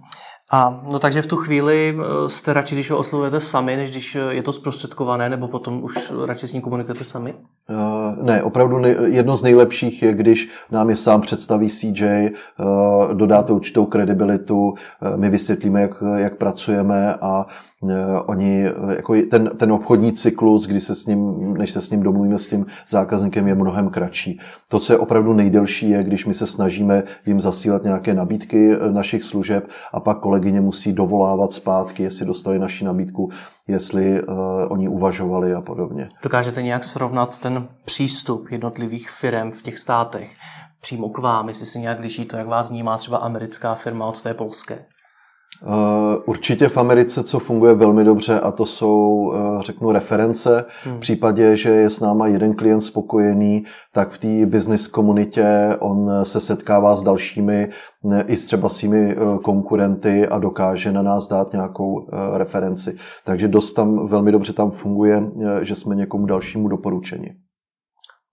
A 0.52 0.82
no 0.92 0.98
takže 0.98 1.22
v 1.22 1.26
tu 1.26 1.36
chvíli 1.36 1.96
eh, 1.98 2.28
jste 2.28 2.52
radši, 2.52 2.74
když 2.74 2.90
ho 2.90 2.98
oslovujete 2.98 3.40
sami, 3.40 3.76
než 3.76 3.90
když 3.90 4.16
je 4.30 4.42
to 4.42 4.52
zprostředkované, 4.52 5.28
nebo 5.28 5.48
potom 5.48 5.84
už 5.84 6.12
radši 6.26 6.48
s 6.48 6.52
ním 6.52 6.62
komunikujete 6.62 7.04
sami? 7.04 7.34
Uh, 7.70 8.22
ne, 8.22 8.42
opravdu 8.42 8.78
jedno 9.04 9.36
z 9.36 9.42
nejlepších 9.42 10.02
je, 10.02 10.14
když 10.14 10.48
nám 10.70 10.90
je 10.90 10.96
sám 10.96 11.20
představí 11.20 11.68
CJ, 11.68 12.04
uh, 12.04 13.14
dodá 13.14 13.42
to 13.42 13.54
určitou 13.54 13.86
kredibilitu, 13.86 14.68
uh, 14.68 14.74
my 15.16 15.30
vysvětlíme, 15.30 15.80
jak, 15.80 16.02
jak 16.16 16.36
pracujeme 16.36 17.14
a 17.14 17.46
oni, 18.26 18.66
eh, 18.66 18.96
jako 18.96 19.14
ten, 19.30 19.50
ten 19.56 19.72
obchodní 19.72 20.12
cyklus, 20.12 20.66
kdy 20.66 20.80
se 20.80 20.94
s 20.94 21.06
ním, 21.06 21.54
než 21.54 21.70
se 21.70 21.80
s 21.80 21.90
ním 21.90 22.02
domluvíme 22.02 22.38
s 22.38 22.48
tím 22.48 22.66
zákazníkem, 22.88 23.48
je 23.48 23.54
mnohem 23.54 23.88
kratší. 23.88 24.40
To, 24.68 24.80
co 24.80 24.92
je 24.92 24.98
opravdu 24.98 25.32
nejdelší, 25.32 25.90
je, 25.90 26.04
když 26.04 26.26
my 26.26 26.34
se 26.34 26.46
snažíme 26.46 27.02
jim 27.26 27.40
zasílat 27.40 27.84
nějaké 27.84 28.14
nabídky 28.14 28.72
eh, 28.72 28.92
našich 28.92 29.24
služeb 29.24 29.68
a 29.92 30.00
pak 30.00 30.20
kolegyně 30.20 30.60
musí 30.60 30.92
dovolávat 30.92 31.52
zpátky, 31.52 32.02
jestli 32.02 32.26
dostali 32.26 32.58
naši 32.58 32.84
nabídku, 32.84 33.30
jestli 33.68 34.22
uh, 34.22 34.36
oni 34.68 34.88
uvažovali 34.88 35.54
a 35.54 35.60
podobně. 35.60 36.08
Dokážete 36.22 36.62
nějak 36.62 36.84
srovnat 36.84 37.38
ten 37.38 37.68
přístup 37.84 38.50
jednotlivých 38.50 39.10
firm 39.10 39.50
v 39.50 39.62
těch 39.62 39.78
státech 39.78 40.30
přímo 40.80 41.08
k 41.08 41.18
vám, 41.18 41.48
jestli 41.48 41.66
se 41.66 41.78
nějak 41.78 42.00
liší 42.00 42.24
to, 42.24 42.36
jak 42.36 42.46
vás 42.46 42.70
vnímá 42.70 42.96
třeba 42.96 43.18
americká 43.18 43.74
firma 43.74 44.06
od 44.06 44.22
té 44.22 44.34
polské? 44.34 44.86
Eh, 45.62 46.16
určitě 46.26 46.68
v 46.68 46.76
Americe, 46.76 47.22
co 47.22 47.38
funguje 47.38 47.74
velmi 47.74 48.04
dobře, 48.04 48.40
a 48.40 48.50
to 48.50 48.66
jsou, 48.66 49.32
eh, 49.34 49.62
řeknu, 49.62 49.92
reference. 49.92 50.64
Hmm. 50.84 50.96
V 50.96 51.00
případě, 51.00 51.56
že 51.56 51.70
je 51.70 51.90
s 51.90 52.00
náma 52.00 52.26
jeden 52.26 52.54
klient 52.54 52.80
spokojený, 52.80 53.64
tak 53.92 54.10
v 54.10 54.18
té 54.18 54.46
business 54.46 54.86
komunitě 54.86 55.76
on 55.78 56.10
se 56.22 56.40
setkává 56.40 56.96
s 56.96 57.02
dalšími, 57.02 57.68
i 58.26 58.36
s 58.36 58.44
třeba 58.44 58.68
svými 58.68 59.12
eh, 59.12 59.38
konkurenty 59.42 60.28
a 60.28 60.38
dokáže 60.38 60.92
na 60.92 61.02
nás 61.02 61.28
dát 61.28 61.52
nějakou 61.52 62.06
referenci. 62.34 62.96
Takže 63.24 63.48
dost 63.48 63.72
tam, 63.72 64.06
velmi 64.08 64.32
dobře 64.32 64.52
tam 64.52 64.70
funguje, 64.70 65.22
že 65.62 65.74
jsme 65.74 65.94
někomu 65.94 66.26
dalšímu 66.26 66.68
doporučeni. 66.68 67.34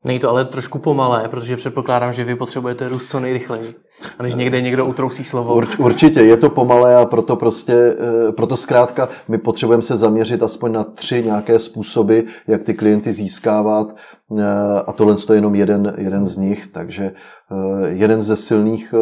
Není 0.06 0.20
to 0.20 0.30
ale 0.30 0.46
trošku 0.46 0.80
pomalé, 0.80 1.28
protože 1.30 1.56
předpokládám, 1.56 2.14
že 2.14 2.24
vy 2.24 2.36
potřebujete 2.36 2.88
růst 2.88 3.10
co 3.10 3.20
nejrychleji. 3.20 3.76
A 4.20 4.24
než 4.24 4.36
někde 4.36 4.62
někdo 4.62 4.86
utrousí 4.86 5.24
slovo. 5.24 5.62
určitě, 5.78 6.22
je 6.22 6.38
to 6.38 6.50
pomalé 6.50 6.96
a 6.96 7.06
proto 7.06 7.36
prostě, 7.36 7.74
eh, 7.74 8.32
proto 8.32 8.58
zkrátka 8.58 9.10
my 9.28 9.38
potřebujeme 9.38 9.84
se 9.84 9.96
zaměřit 9.96 10.44
aspoň 10.44 10.72
na 10.72 10.84
tři 10.84 11.24
nějaké 11.24 11.60
způsoby, 11.60 12.20
jak 12.48 12.64
ty 12.64 12.74
klienty 12.74 13.14
získávat 13.14 13.96
eh, 14.38 14.44
a 14.88 14.92
tohle 14.92 15.16
je 15.30 15.36
jenom 15.36 15.56
jeden, 15.56 15.94
jeden 15.98 16.26
z 16.26 16.38
nich, 16.38 16.68
takže 16.68 17.04
eh, 17.04 17.90
jeden 17.90 18.22
ze 18.22 18.36
silných 18.36 18.94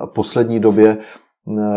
a 0.00 0.06
poslední 0.06 0.60
době 0.60 0.98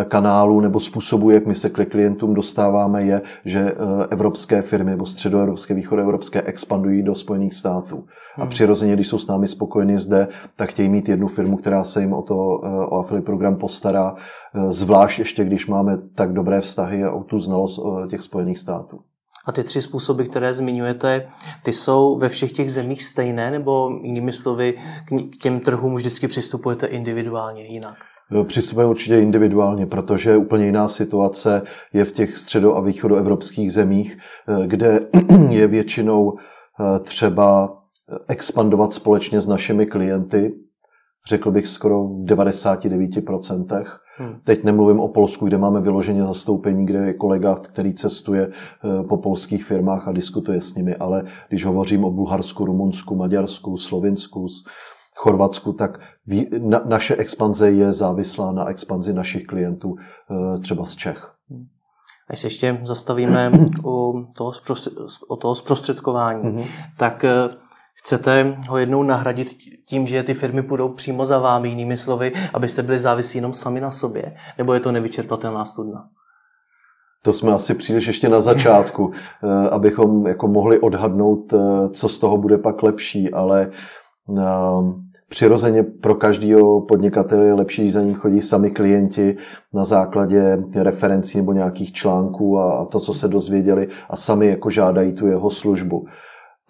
kanálů 0.08 0.62
nebo 0.62 0.80
způsobů, 0.80 1.30
jak 1.30 1.46
my 1.46 1.56
se 1.56 1.70
k 1.70 1.86
klientům 1.90 2.34
dostáváme, 2.34 3.04
je, 3.04 3.22
že 3.46 3.60
eh, 3.60 4.08
evropské 4.10 4.62
firmy 4.62 4.92
nebo 4.92 5.06
středoevropské, 5.06 5.74
východoevropské 5.74 6.42
expandují 6.42 7.04
do 7.04 7.16
Spojených 7.16 7.54
států. 7.54 8.04
A 8.38 8.42
hmm. 8.42 8.50
přirozeně, 8.50 8.94
když 8.94 9.08
jsou 9.08 9.20
s 9.20 9.28
námi 9.28 9.48
spokojeni 9.48 9.98
zde, 9.98 10.28
tak 10.56 10.70
chtějí 10.70 10.90
mít 10.90 11.10
jednu 11.10 11.28
firmu, 11.28 11.58
která 11.58 11.84
se 11.84 12.02
jim 12.02 12.14
o 12.14 12.22
to 12.22 12.36
eh, 12.36 12.68
o 12.86 12.98
affiliate 12.98 13.26
program 13.26 13.56
postará, 13.56 14.14
zvlášť 14.70 15.20
ještě, 15.20 15.46
když 15.46 15.68
máme 15.68 15.98
tak 16.16 16.34
dobré 16.34 16.62
vztahy 16.62 17.04
a 17.04 17.12
o 17.12 17.24
tu 17.24 17.40
znalost 17.40 17.80
těch 18.10 18.22
Spojených 18.22 18.60
států. 18.60 19.00
A 19.46 19.52
ty 19.52 19.64
tři 19.64 19.82
způsoby, 19.82 20.24
které 20.24 20.54
zmiňujete, 20.54 21.28
ty 21.64 21.74
jsou 21.74 22.18
ve 22.18 22.30
všech 22.30 22.52
těch 22.52 22.74
zemích 22.74 23.04
stejné, 23.04 23.52
nebo 23.52 23.90
jinými 24.04 24.34
slovy 24.34 24.74
k 25.32 25.38
těm 25.38 25.60
trhům 25.60 25.96
vždycky 25.96 26.28
přistupujete 26.28 26.88
individuálně 26.88 27.66
jinak? 27.66 28.13
Přistupujeme 28.44 28.90
určitě 28.90 29.20
individuálně, 29.20 29.86
protože 29.86 30.38
úplně 30.38 30.66
jiná 30.66 30.88
situace 30.88 31.62
je 31.94 32.06
v 32.06 32.12
těch 32.12 32.38
středo- 32.38 32.76
a 32.76 32.82
východoevropských 32.82 33.74
zemích, 33.74 34.18
eh, 34.48 34.68
kde 34.68 35.00
je 35.50 35.68
většinou 35.68 36.34
eh, 36.38 37.00
třeba 37.00 37.78
expandovat 38.28 38.94
společně 38.94 39.42
s 39.42 39.48
našimi 39.48 39.86
klienty, 39.86 40.54
řekl 41.30 41.52
bych 41.52 41.68
skoro 41.68 42.04
v 42.04 42.26
99%. 42.26 43.86
Hmm. 44.18 44.36
Teď 44.44 44.64
nemluvím 44.64 45.00
o 45.00 45.08
Polsku, 45.08 45.46
kde 45.46 45.58
máme 45.58 45.82
vyloženě 45.82 46.24
zastoupení, 46.24 46.86
kde 46.86 47.00
je 47.00 47.14
kolega, 47.14 47.56
který 47.56 47.94
cestuje 47.94 48.48
eh, 48.48 49.04
po 49.04 49.18
polských 49.18 49.66
firmách 49.66 50.08
a 50.08 50.12
diskutuje 50.12 50.62
s 50.62 50.76
nimi, 50.76 50.96
ale 50.96 51.24
když 51.50 51.66
hovořím 51.66 52.04
o 52.04 52.12
Bulharsku, 52.12 52.66
Rumunsku, 52.66 53.16
Maďarsku, 53.16 53.78
Slovinsku, 53.78 54.48
Chorvatsku, 55.16 55.74
tak 55.74 56.00
na, 56.60 56.82
naše 56.86 57.16
expanze 57.16 57.72
je 57.72 57.94
závislá 57.94 58.52
na 58.52 58.70
expanzi 58.70 59.14
našich 59.14 59.46
klientů 59.46 59.96
eh, 59.98 60.60
třeba 60.60 60.86
z 60.86 60.96
Čech. 60.96 61.34
Až 62.30 62.40
se 62.40 62.48
ještě 62.48 62.82
zastavíme 62.84 63.52
u 63.86 64.28
toho, 64.38 64.52
o 65.28 65.36
toho 65.36 65.56
zprostředkování, 65.56 66.44
mm-hmm. 66.44 66.66
tak 66.98 67.24
eh, 67.24 67.50
chcete 67.94 68.58
ho 68.70 68.78
jednou 68.78 69.04
nahradit 69.04 69.56
tím, 69.88 70.08
že 70.08 70.24
ty 70.24 70.34
firmy 70.34 70.64
půjdou 70.64 70.90
přímo 70.90 71.26
za 71.26 71.40
vámi, 71.40 71.70
jinými 71.70 71.98
slovy, 71.98 72.32
abyste 72.54 72.84
byli 72.84 73.00
závislí 73.00 73.38
jenom 73.38 73.54
sami 73.54 73.82
na 73.82 73.92
sobě? 73.92 74.36
Nebo 74.58 74.74
je 74.74 74.80
to 74.80 74.92
nevyčerpatelná 74.92 75.66
studna? 75.66 76.10
To 77.24 77.34
jsme 77.34 77.52
asi 77.52 77.74
příliš 77.74 78.08
ještě 78.08 78.30
na 78.30 78.42
začátku, 78.42 79.12
eh, 79.44 79.70
abychom 79.70 80.28
jako 80.28 80.48
mohli 80.48 80.80
odhadnout, 80.80 81.54
co 81.92 82.10
z 82.10 82.20
toho 82.20 82.38
bude 82.38 82.58
pak 82.58 82.84
lepší, 82.84 83.34
ale 83.34 83.72
Přirozeně 85.34 85.84
pro 85.84 86.16
každého 86.16 86.82
podnikatele 86.82 87.46
je 87.46 87.54
lepší, 87.54 87.92
za 87.92 88.02
ním 88.02 88.16
chodí 88.16 88.42
sami 88.42 88.72
klienti 88.72 89.36
na 89.74 89.86
základě 89.86 90.58
referencí 90.76 91.38
nebo 91.38 91.54
nějakých 91.54 91.92
článků 91.92 92.60
a 92.60 92.86
to, 92.86 93.00
co 93.00 93.14
se 93.14 93.28
dozvěděli 93.28 93.88
a 94.10 94.18
sami 94.18 94.48
jako 94.48 94.70
žádají 94.70 95.14
tu 95.14 95.28
jeho 95.28 95.50
službu. 95.50 96.06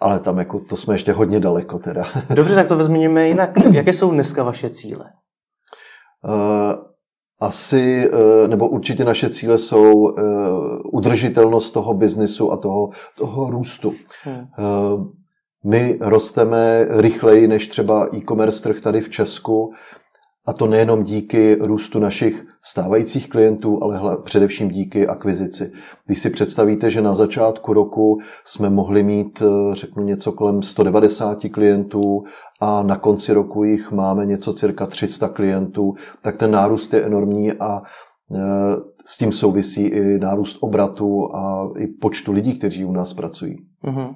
Ale 0.00 0.20
tam 0.20 0.38
jako 0.38 0.60
to 0.60 0.76
jsme 0.76 0.94
ještě 0.94 1.12
hodně 1.12 1.40
daleko 1.40 1.78
teda. 1.78 2.02
Dobře, 2.34 2.54
tak 2.54 2.68
to 2.68 2.76
vezměme 2.76 3.28
jinak. 3.28 3.50
Jaké 3.72 3.92
jsou 3.92 4.10
dneska 4.10 4.42
vaše 4.42 4.70
cíle? 4.70 5.04
Uh, 6.24 6.74
asi, 7.40 8.10
uh, 8.10 8.48
nebo 8.48 8.68
určitě 8.68 9.04
naše 9.04 9.30
cíle 9.30 9.58
jsou 9.58 9.92
uh, 9.92 10.12
udržitelnost 10.92 11.70
toho 11.70 11.94
biznisu 11.94 12.52
a 12.52 12.56
toho, 12.56 12.88
toho 13.18 13.50
růstu. 13.50 13.94
Hmm. 14.24 14.46
My 15.66 15.98
rosteme 16.00 16.86
rychleji 16.90 17.48
než 17.48 17.68
třeba 17.68 18.08
e-commerce 18.16 18.62
trh 18.62 18.80
tady 18.80 19.00
v 19.00 19.08
Česku 19.08 19.72
a 20.46 20.52
to 20.52 20.66
nejenom 20.66 21.02
díky 21.02 21.54
růstu 21.60 21.98
našich 21.98 22.46
stávajících 22.62 23.28
klientů, 23.28 23.82
ale 23.82 24.16
především 24.24 24.68
díky 24.68 25.06
akvizici. 25.06 25.72
Když 26.06 26.18
si 26.18 26.30
představíte, 26.30 26.90
že 26.90 27.02
na 27.02 27.14
začátku 27.14 27.72
roku 27.72 28.18
jsme 28.44 28.70
mohli 28.70 29.02
mít, 29.02 29.42
eh, 29.42 29.74
řeknu, 29.74 30.04
něco 30.04 30.32
kolem 30.32 30.62
190 30.62 31.48
klientů 31.48 32.22
a 32.60 32.82
na 32.82 32.96
konci 32.96 33.32
roku 33.32 33.64
jich 33.64 33.92
máme 33.92 34.26
něco 34.26 34.52
cirka 34.52 34.86
300 34.86 35.28
klientů, 35.28 35.94
tak 36.22 36.36
ten 36.36 36.50
nárůst 36.50 36.94
je 36.94 37.02
enormní 37.02 37.52
a 37.52 37.82
eh, 38.34 38.40
s 39.06 39.18
tím 39.18 39.32
souvisí 39.32 39.82
i 39.82 40.18
nárůst 40.18 40.58
obratu 40.60 41.34
a 41.34 41.68
i 41.78 41.86
počtu 41.86 42.32
lidí, 42.32 42.58
kteří 42.58 42.84
u 42.84 42.92
nás 42.92 43.14
pracují. 43.14 43.56
Mm-hmm. 43.84 44.14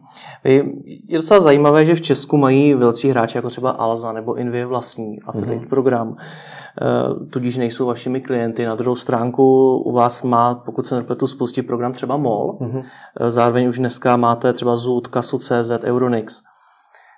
Je 1.09 1.19
docela 1.19 1.41
zajímavé, 1.41 1.85
že 1.85 1.95
v 1.95 2.01
Česku 2.01 2.37
mají 2.37 2.75
velcí 2.75 3.11
hráči 3.11 3.39
jako 3.39 3.51
třeba 3.51 3.71
Alza 3.71 4.13
nebo 4.13 4.35
Invie 4.35 4.67
vlastní 4.67 5.23
affiliate 5.23 5.65
mm-hmm. 5.65 5.69
program, 5.69 6.17
eh, 6.19 7.27
tudíž 7.31 7.57
nejsou 7.57 7.87
vašimi 7.87 8.21
klienty. 8.21 8.67
Na 8.67 8.75
druhou 8.75 8.97
stránku 8.97 9.77
u 9.77 9.93
vás 9.93 10.23
má, 10.23 10.55
pokud 10.55 10.87
se 10.87 10.97
nepletu, 10.97 11.27
spustí 11.27 11.63
program 11.63 11.93
třeba 11.93 12.17
MOL. 12.17 12.59
Mm-hmm. 12.61 12.85
Zároveň 13.29 13.69
už 13.69 13.79
dneska 13.79 14.17
máte 14.17 14.53
třeba 14.53 14.77
Zoot, 14.77 15.09
Kasu.cz, 15.09 15.71
Euronix. 15.83 16.43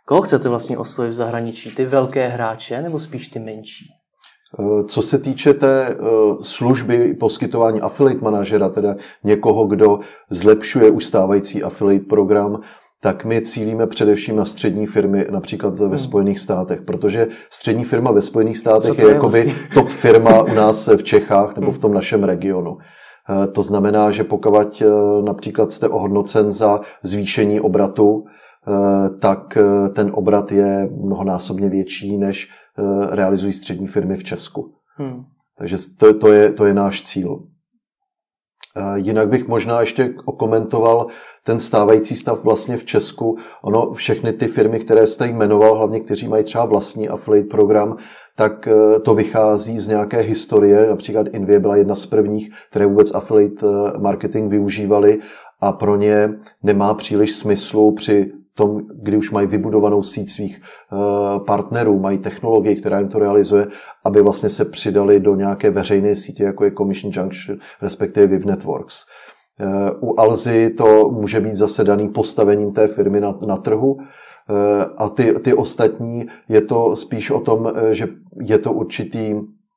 Koho 0.04 0.22
chcete 0.22 0.48
vlastně 0.48 0.78
oslovit 0.78 1.12
v 1.12 1.16
zahraničí? 1.16 1.70
Ty 1.70 1.84
velké 1.84 2.28
hráče 2.28 2.82
nebo 2.82 2.98
spíš 2.98 3.28
ty 3.28 3.38
menší? 3.38 3.99
Eh, 4.58 4.84
co 4.86 5.02
se 5.02 5.18
týče 5.18 5.54
té 5.54 5.88
eh, 5.88 5.96
služby 6.42 7.14
poskytování 7.14 7.80
affiliate 7.80 8.24
manažera, 8.24 8.68
teda 8.68 8.94
někoho, 9.24 9.66
kdo 9.66 9.98
zlepšuje 10.30 10.90
už 10.90 11.06
stávající 11.06 11.62
affiliate 11.62 12.04
program, 12.04 12.60
tak 13.02 13.24
my 13.24 13.42
cílíme 13.42 13.86
především 13.86 14.36
na 14.36 14.44
střední 14.44 14.86
firmy, 14.86 15.26
například 15.30 15.78
ve 15.78 15.86
hmm. 15.86 15.98
Spojených 15.98 16.38
státech, 16.38 16.82
protože 16.82 17.28
střední 17.50 17.84
firma 17.84 18.12
ve 18.12 18.22
Spojených 18.22 18.58
státech 18.58 18.98
je, 18.98 19.04
je 19.04 19.12
jakoby 19.12 19.42
vlastně? 19.42 19.54
top 19.74 19.88
firma 19.88 20.42
u 20.42 20.54
nás 20.54 20.88
v 20.88 21.02
Čechách 21.02 21.56
nebo 21.56 21.72
v 21.72 21.78
tom 21.78 21.94
našem 21.94 22.24
regionu. 22.24 22.78
Eh, 22.78 23.46
to 23.46 23.62
znamená, 23.62 24.10
že 24.10 24.24
pokud 24.24 24.82
například 25.24 25.72
jste 25.72 25.88
ohodnocen 25.88 26.52
za 26.52 26.80
zvýšení 27.02 27.60
obratu, 27.60 28.24
tak 29.18 29.58
ten 29.94 30.10
obrat 30.14 30.52
je 30.52 30.88
mnohonásobně 31.04 31.68
větší, 31.68 32.18
než 32.18 32.48
realizují 33.10 33.52
střední 33.52 33.86
firmy 33.86 34.16
v 34.16 34.24
Česku. 34.24 34.74
Hmm. 34.96 35.24
Takže 35.58 35.76
to, 35.98 36.14
to, 36.14 36.32
je, 36.32 36.52
to 36.52 36.64
je 36.64 36.74
náš 36.74 37.02
cíl. 37.02 37.42
Eh, 38.76 38.98
jinak 38.98 39.28
bych 39.28 39.48
možná 39.48 39.80
ještě 39.80 40.14
okomentoval 40.24 41.06
ten 41.44 41.60
stávající 41.60 42.16
stav 42.16 42.44
vlastně 42.44 42.76
v 42.76 42.84
Česku. 42.84 43.36
Ono, 43.62 43.92
všechny 43.94 44.32
ty 44.32 44.46
firmy, 44.46 44.80
které 44.80 45.06
jste 45.06 45.26
jmenoval, 45.26 45.74
hlavně 45.74 46.00
kteří 46.00 46.28
mají 46.28 46.44
třeba 46.44 46.64
vlastní 46.64 47.08
affiliate 47.08 47.48
program, 47.48 47.96
tak 48.36 48.68
eh, 48.68 49.00
to 49.00 49.14
vychází 49.14 49.78
z 49.78 49.88
nějaké 49.88 50.18
historie. 50.18 50.86
Například 50.86 51.26
Invie 51.32 51.60
byla 51.60 51.76
jedna 51.76 51.94
z 51.94 52.06
prvních, 52.06 52.50
které 52.70 52.86
vůbec 52.86 53.14
affiliate 53.14 53.66
marketing 53.98 54.50
využívali 54.50 55.18
a 55.60 55.72
pro 55.72 55.96
ně 55.96 56.28
nemá 56.62 56.94
příliš 56.94 57.36
smyslu 57.36 57.94
při 57.94 58.32
tom, 58.54 58.80
kdy 58.94 59.16
už 59.16 59.30
mají 59.30 59.46
vybudovanou 59.46 60.02
síť 60.02 60.30
svých 60.30 60.60
partnerů, 61.46 61.98
mají 61.98 62.18
technologii, 62.18 62.76
která 62.76 62.98
jim 62.98 63.08
to 63.08 63.18
realizuje, 63.18 63.66
aby 64.04 64.22
vlastně 64.22 64.48
se 64.48 64.64
přidali 64.64 65.20
do 65.20 65.34
nějaké 65.34 65.70
veřejné 65.70 66.16
sítě, 66.16 66.44
jako 66.44 66.64
je 66.64 66.70
Commission 66.70 67.12
Junction, 67.14 67.58
respektive 67.82 68.26
Viv 68.26 68.44
Networks. 68.44 69.04
U 70.00 70.20
Alzy 70.20 70.70
to 70.70 71.10
může 71.10 71.40
být 71.40 71.56
zase 71.56 71.84
daný 71.84 72.08
postavením 72.08 72.72
té 72.72 72.88
firmy 72.88 73.20
na, 73.20 73.38
na 73.46 73.56
trhu, 73.56 73.96
a 74.96 75.08
ty, 75.08 75.32
ty 75.32 75.54
ostatní 75.54 76.26
je 76.48 76.60
to 76.60 76.96
spíš 76.96 77.30
o 77.30 77.40
tom, 77.40 77.72
že 77.92 78.08
je 78.40 78.58
to 78.58 78.72
určitý 78.72 79.34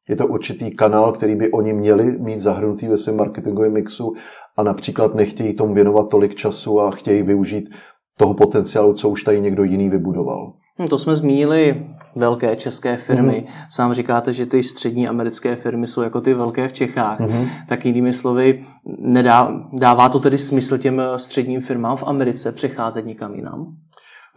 je 0.10 0.16
to 0.16 0.28
určitý 0.28 0.72
kanál, 0.72 1.12
který 1.12 1.36
by 1.36 1.52
oni 1.52 1.74
měli 1.74 2.18
mít 2.20 2.40
zahrnutý 2.40 2.88
ve 2.88 2.98
svém 2.98 3.18
marketingovém 3.18 3.74
mixu 3.74 4.14
a 4.58 4.64
například 4.64 5.16
nechtějí 5.16 5.54
tomu 5.54 5.74
věnovat 5.74 6.10
tolik 6.10 6.36
času 6.36 6.80
a 6.80 6.92
chtějí 6.92 7.24
využít 7.24 7.70
toho 8.18 8.34
potenciálu, 8.34 8.94
co 8.94 9.10
už 9.10 9.24
tady 9.24 9.42
někdo 9.42 9.64
jiný 9.64 9.90
vybudoval. 9.90 10.54
Hm, 10.80 10.88
to 10.88 10.98
jsme 10.98 11.16
zmínili 11.16 11.86
velké 12.16 12.56
české 12.56 12.98
firmy. 12.98 13.46
Mm-hmm. 13.48 13.68
Sám 13.70 13.94
říkáte, 13.94 14.34
že 14.34 14.46
ty 14.46 14.64
střední 14.64 15.08
americké 15.08 15.56
firmy 15.56 15.88
jsou 15.88 16.02
jako 16.02 16.22
ty 16.22 16.34
velké 16.34 16.68
v 16.68 16.74
Čechách. 16.74 17.20
Mm-hmm. 17.20 17.48
Tak 17.68 17.86
jinými 17.86 18.14
slovy, 18.14 18.64
nedá, 19.00 19.52
dává 19.74 20.10
to 20.10 20.20
tedy 20.20 20.38
smysl 20.38 20.78
těm 20.78 21.02
středním 21.18 21.62
firmám 21.62 21.98
v 21.98 22.04
Americe 22.04 22.52
přecházet 22.52 23.06
někam 23.06 23.36
jinam? 23.36 23.76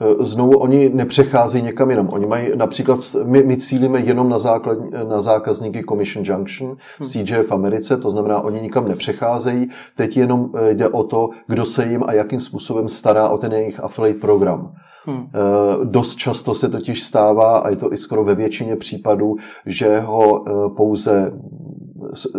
Eh, 0.01 0.25
znovu 0.25 0.59
oni 0.59 0.89
nepřecházejí 0.89 1.65
někam 1.65 1.91
jinam. 1.91 2.09
Oni 2.13 2.27
mají 2.27 2.49
například, 2.55 2.99
my, 3.25 3.43
my 3.43 3.57
cílíme 3.57 4.01
jenom 4.01 4.29
na, 4.29 4.39
základ, 4.39 4.79
na 5.09 5.21
zákazníky 5.21 5.85
Commission 5.89 6.25
Junction, 6.25 6.69
hmm. 6.69 7.09
CJ 7.09 7.35
v 7.35 7.53
Americe, 7.53 7.97
to 7.97 8.11
znamená, 8.11 8.41
oni 8.41 8.61
nikam 8.61 8.89
nepřecházejí. 8.89 9.69
Teď 9.97 10.17
jenom 10.17 10.51
eh, 10.55 10.75
jde 10.75 10.89
o 10.89 11.05
to, 11.05 11.31
kdo 11.47 11.67
se 11.67 11.87
jim 11.87 12.05
a 12.07 12.13
jakým 12.13 12.41
způsobem 12.41 12.89
stará 12.89 13.29
o 13.29 13.39
ten 13.39 13.53
jejich 13.53 13.85
affiliate 13.85 14.21
program. 14.21 14.73
Hmm. 15.05 15.27
Eh, 15.27 15.85
dost 15.85 16.17
často 16.17 16.55
se 16.55 16.69
totiž 16.69 17.03
stává, 17.03 17.59
a 17.59 17.69
je 17.69 17.77
to 17.77 17.93
i 17.93 17.99
skoro 17.99 18.25
ve 18.25 18.35
většině 18.35 18.77
případů, 18.77 19.37
že 19.67 20.01
ho 20.01 20.45
pouze 20.77 21.33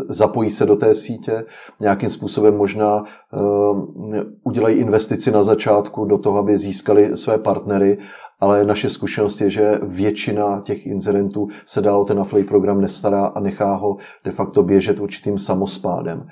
zapojí 0.10 0.52
se 0.52 0.66
do 0.66 0.76
té 0.76 0.96
sítě, 0.96 1.46
nějakým 1.80 2.10
způsobem 2.10 2.58
možná 2.58 3.04
eh, 3.04 4.24
udělají 4.44 4.78
investici 4.78 5.32
na 5.32 5.44
začátku 5.44 6.06
do 6.06 6.18
toho, 6.18 6.40
aby 6.40 6.58
získali 6.58 7.18
své 7.18 7.38
partnery, 7.38 7.98
ale 8.40 8.66
naše 8.66 8.90
zkušenost 8.90 9.42
je, 9.42 9.50
že 9.50 9.80
většina 9.84 10.62
těch 10.66 10.86
incidentů 10.86 11.48
se 11.66 11.82
dál 11.82 12.02
o 12.02 12.06
ten 12.06 12.20
affiliate 12.20 12.50
program 12.50 12.82
nestará 12.82 13.26
a 13.26 13.40
nechá 13.40 13.76
ho 13.76 13.98
de 14.26 14.32
facto 14.32 14.64
běžet 14.64 15.00
určitým 15.00 15.38
samospádem. 15.38 16.28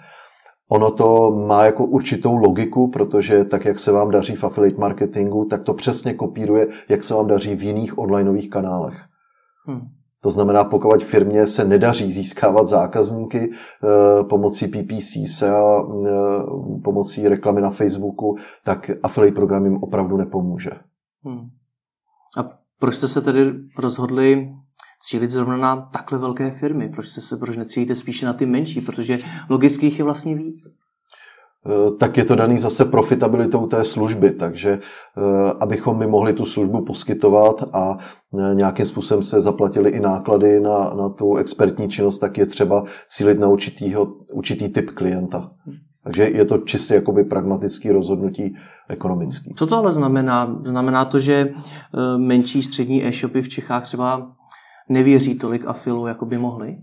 Ono 0.70 0.92
to 0.92 1.32
má 1.48 1.66
jako 1.66 1.86
určitou 1.86 2.36
logiku, 2.36 2.88
protože 2.88 3.46
tak, 3.46 3.66
jak 3.66 3.80
se 3.80 3.92
vám 3.92 4.12
daří 4.12 4.36
v 4.36 4.44
affiliate 4.44 4.82
marketingu, 4.82 5.46
tak 5.46 5.64
to 5.64 5.74
přesně 5.74 6.14
kopíruje, 6.14 6.68
jak 6.90 7.04
se 7.04 7.14
vám 7.14 7.28
daří 7.28 7.56
v 7.56 7.64
jiných 7.64 7.98
onlineových 7.98 8.50
kanálech. 8.50 8.96
Hmm. 9.66 9.82
To 10.26 10.32
znamená, 10.32 10.64
pokud 10.64 11.04
firmě 11.04 11.48
se 11.48 11.66
nedaří 11.66 12.12
získávat 12.12 12.68
zákazníky 12.68 13.52
eh, 13.52 14.24
pomocí 14.24 14.68
PPC 14.68 15.38
se 15.38 15.50
a 15.50 15.80
eh, 15.82 16.12
pomocí 16.84 17.28
reklamy 17.28 17.62
na 17.62 17.70
Facebooku, 17.70 18.36
tak 18.64 18.92
affiliate 19.04 19.36
program 19.36 19.66
jim 19.66 19.84
opravdu 19.84 20.18
nepomůže. 20.18 20.72
Hmm. 21.24 21.50
A 22.38 22.50
proč 22.80 22.96
jste 22.96 23.08
se 23.08 23.22
tedy 23.22 23.54
rozhodli 23.78 24.54
cílit 25.02 25.32
zrovna 25.32 25.58
na 25.58 25.90
takhle 25.94 26.20
velké 26.20 26.52
firmy? 26.52 26.90
Proč, 26.90 27.08
jste 27.08 27.22
se, 27.22 27.38
proč 27.38 27.58
necílíte 27.58 27.96
spíše 27.96 28.26
na 28.26 28.34
ty 28.34 28.46
menší? 28.46 28.82
Protože 28.82 29.20
logických 29.50 30.00
je 30.00 30.06
vlastně 30.06 30.36
víc. 30.36 30.68
Eh, 31.66 31.92
tak 31.98 32.18
je 32.18 32.26
to 32.26 32.36
daný 32.36 32.58
zase 32.58 32.86
profitabilitou 32.86 33.68
té 33.68 33.84
služby, 33.84 34.32
takže 34.32 34.80
abychom 35.60 35.98
my 35.98 36.08
mohli 36.08 36.34
tu 36.34 36.46
službu 36.46 36.86
poskytovat 36.86 37.64
a 37.74 37.98
nějakým 38.54 38.86
způsobem 38.86 39.24
se 39.24 39.42
zaplatili 39.42 39.90
i 39.90 40.00
náklady 40.00 40.60
na, 40.60 40.94
na 40.94 41.10
tu 41.10 41.36
expertní 41.36 41.90
činnost, 41.90 42.20
tak 42.20 42.38
je 42.38 42.46
třeba 42.46 42.84
cílit 43.08 43.40
na 43.40 43.48
určitýho, 43.48 44.08
určitý 44.34 44.70
typ 44.70 44.90
klienta. 44.90 45.52
Takže 46.04 46.24
je 46.24 46.46
to 46.46 46.58
čistě 46.58 46.96
jakoby 46.96 47.24
pragmatický 47.24 47.92
rozhodnutí 47.92 48.56
ekonomický. 48.90 49.54
Co 49.56 49.68
to 49.68 49.78
ale 49.78 49.94
znamená? 49.94 50.60
Znamená 50.66 51.06
to, 51.06 51.20
že 51.20 51.50
menší 52.18 52.62
střední 52.62 53.06
e-shopy 53.06 53.42
v 53.42 53.50
Čechách 53.50 53.84
třeba 53.84 54.32
nevěří 54.90 55.36
tolik 55.36 55.66
afilu, 55.66 56.08
jako 56.08 56.26
by 56.26 56.38
mohli? 56.38 56.78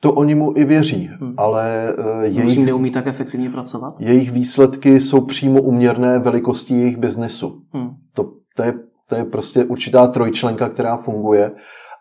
To 0.00 0.12
oni 0.12 0.34
mu 0.34 0.56
i 0.56 0.64
věří, 0.64 1.10
hmm. 1.20 1.34
ale 1.36 1.94
uh, 1.98 2.22
jejich, 2.22 2.66
neumí 2.66 2.90
tak 2.90 3.06
efektivně 3.06 3.50
pracovat? 3.50 3.92
Jejich 3.98 4.32
výsledky 4.32 5.00
jsou 5.00 5.20
přímo 5.20 5.62
uměrné 5.62 6.18
velikosti 6.18 6.74
jejich 6.74 6.96
biznesu. 6.96 7.62
Hmm. 7.72 7.90
To, 8.14 8.32
to, 8.56 8.62
je, 8.62 8.74
to 9.10 9.16
je 9.16 9.24
prostě 9.24 9.64
určitá 9.64 10.06
trojčlenka, 10.06 10.68
která 10.68 10.96
funguje 10.96 11.50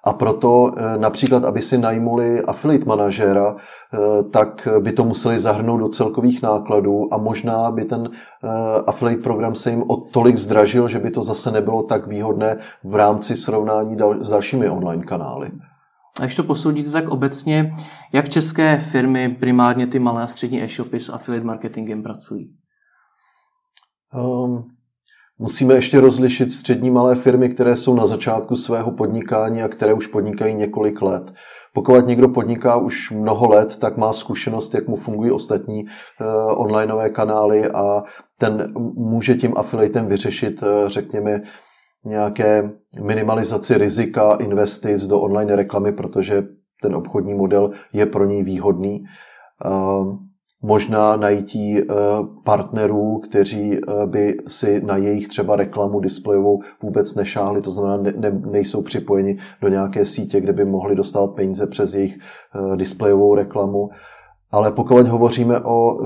a 0.03 0.13
proto 0.13 0.71
eh, 0.77 0.97
například, 0.97 1.45
aby 1.45 1.61
si 1.61 1.77
najmuli 1.77 2.41
affiliate 2.41 2.85
manažera, 2.85 3.55
eh, 3.55 4.23
tak 4.23 4.67
by 4.79 4.91
to 4.91 5.03
museli 5.03 5.39
zahrnout 5.39 5.79
do 5.79 5.89
celkových 5.89 6.41
nákladů 6.41 7.13
a 7.13 7.17
možná 7.17 7.71
by 7.71 7.85
ten 7.85 8.09
affiliate 8.87 9.23
program 9.23 9.55
se 9.55 9.69
jim 9.69 9.83
o 9.87 9.97
tolik 9.97 10.37
zdražil, 10.37 10.87
že 10.87 10.99
by 10.99 11.11
to 11.11 11.23
zase 11.23 11.51
nebylo 11.51 11.83
tak 11.83 12.07
výhodné 12.07 12.57
v 12.83 12.95
rámci 12.95 13.35
srovnání 13.35 13.97
s 14.19 14.29
dalšími 14.29 14.69
online 14.69 15.03
kanály. 15.03 15.51
A 16.19 16.23
když 16.23 16.35
to 16.35 16.43
posoudíte 16.43 16.91
tak 16.91 17.09
obecně, 17.09 17.71
jak 18.13 18.29
české 18.29 18.77
firmy, 18.77 19.29
primárně 19.39 19.87
ty 19.87 19.99
malé 19.99 20.23
a 20.23 20.27
střední 20.27 20.63
e-shopy 20.63 20.99
s 20.99 21.09
affiliate 21.09 21.47
marketingem 21.47 22.03
pracují? 22.03 22.55
Um, 24.13 24.78
musíme 25.39 25.73
ještě 25.73 25.99
rozlišit 25.99 26.51
střední 26.51 26.91
malé 26.91 27.15
firmy, 27.15 27.49
které 27.49 27.77
jsou 27.77 27.95
na 27.95 28.05
začátku 28.05 28.55
svého 28.55 28.91
podnikání 28.91 29.61
a 29.61 29.67
které 29.67 29.93
už 29.93 30.07
podnikají 30.07 30.55
několik 30.55 31.01
let. 31.01 31.33
Pokud 31.73 32.07
někdo 32.07 32.29
podniká 32.29 32.77
už 32.77 33.11
mnoho 33.11 33.49
let, 33.49 33.77
tak 33.77 33.97
má 33.97 34.13
zkušenost, 34.13 34.73
jak 34.73 34.87
mu 34.87 34.95
fungují 34.95 35.31
ostatní 35.31 35.85
uh, 35.85 36.61
onlineové 36.61 37.09
kanály 37.09 37.67
a 37.71 38.03
ten 38.37 38.73
může 38.95 39.35
tím 39.35 39.53
affiliatem 39.57 40.07
vyřešit, 40.07 40.63
uh, 40.63 40.89
řekněme, 40.89 41.41
nějaké 42.05 42.71
minimalizaci 43.01 43.77
rizika 43.77 44.35
investic 44.35 45.07
do 45.07 45.19
online 45.19 45.55
reklamy, 45.55 45.91
protože 45.91 46.43
ten 46.81 46.95
obchodní 46.95 47.33
model 47.33 47.71
je 47.93 48.05
pro 48.05 48.25
něj 48.25 48.43
výhodný. 48.43 49.03
Možná 50.61 51.15
najítí 51.15 51.79
eh, 51.79 51.85
partnerů, 52.43 53.19
kteří 53.19 53.77
eh, 53.77 54.05
by 54.05 54.37
si 54.47 54.81
na 54.85 54.97
jejich 54.97 55.27
třeba 55.27 55.55
reklamu 55.55 55.99
displejovou 55.99 56.59
vůbec 56.81 57.15
nešáhli, 57.15 57.61
to 57.61 57.71
znamená 57.71 57.97
ne, 57.97 58.13
ne, 58.17 58.41
nejsou 58.45 58.81
připojeni 58.81 59.37
do 59.61 59.67
nějaké 59.67 60.05
sítě, 60.05 60.41
kde 60.41 60.53
by 60.53 60.65
mohli 60.65 60.95
dostat 60.95 61.27
peníze 61.27 61.67
přes 61.67 61.93
jejich 61.93 62.17
eh, 62.19 62.77
displejovou 62.77 63.35
reklamu. 63.35 63.89
Ale 64.51 64.71
pokud 64.71 65.07
hovoříme 65.07 65.59
o 65.59 65.97